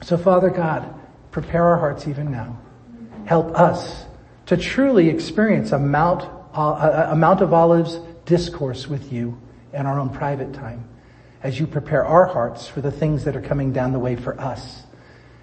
So 0.05 0.19
Father 0.19 0.51
God, 0.51 0.93
prepare 1.31 1.63
our 1.63 1.79
hearts 1.79 2.07
even 2.07 2.31
now. 2.31 2.59
Help 3.25 3.59
us 3.59 4.05
to 4.45 4.55
truly 4.55 5.09
experience 5.09 5.71
a 5.71 5.79
Mount, 5.79 6.29
a 6.53 7.15
Mount 7.17 7.41
of 7.41 7.55
Olives 7.55 7.99
discourse 8.23 8.87
with 8.87 9.11
you 9.11 9.35
in 9.73 9.87
our 9.87 9.99
own 9.99 10.11
private 10.11 10.53
time 10.53 10.87
as 11.41 11.59
you 11.59 11.65
prepare 11.65 12.05
our 12.05 12.27
hearts 12.27 12.67
for 12.67 12.81
the 12.81 12.91
things 12.91 13.23
that 13.23 13.35
are 13.35 13.41
coming 13.41 13.73
down 13.73 13.93
the 13.93 13.99
way 13.99 14.15
for 14.15 14.39
us. 14.39 14.83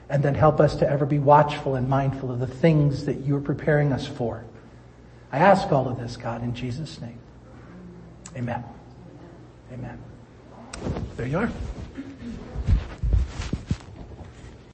And 0.08 0.22
then 0.22 0.36
help 0.36 0.60
us 0.60 0.76
to 0.76 0.88
ever 0.88 1.06
be 1.06 1.18
watchful 1.18 1.74
and 1.74 1.88
mindful 1.88 2.30
of 2.30 2.38
the 2.38 2.46
things 2.46 3.04
that 3.06 3.18
you 3.18 3.34
are 3.34 3.40
preparing 3.40 3.92
us 3.92 4.06
for. 4.06 4.44
I 5.32 5.38
ask 5.38 5.72
all 5.72 5.88
of 5.88 5.98
this, 5.98 6.16
God, 6.16 6.40
in 6.44 6.54
Jesus' 6.54 7.00
name. 7.00 7.18
Amen. 8.36 8.62
Amen. 9.72 9.98
There 11.16 11.26
you 11.26 11.38
are. 11.38 11.50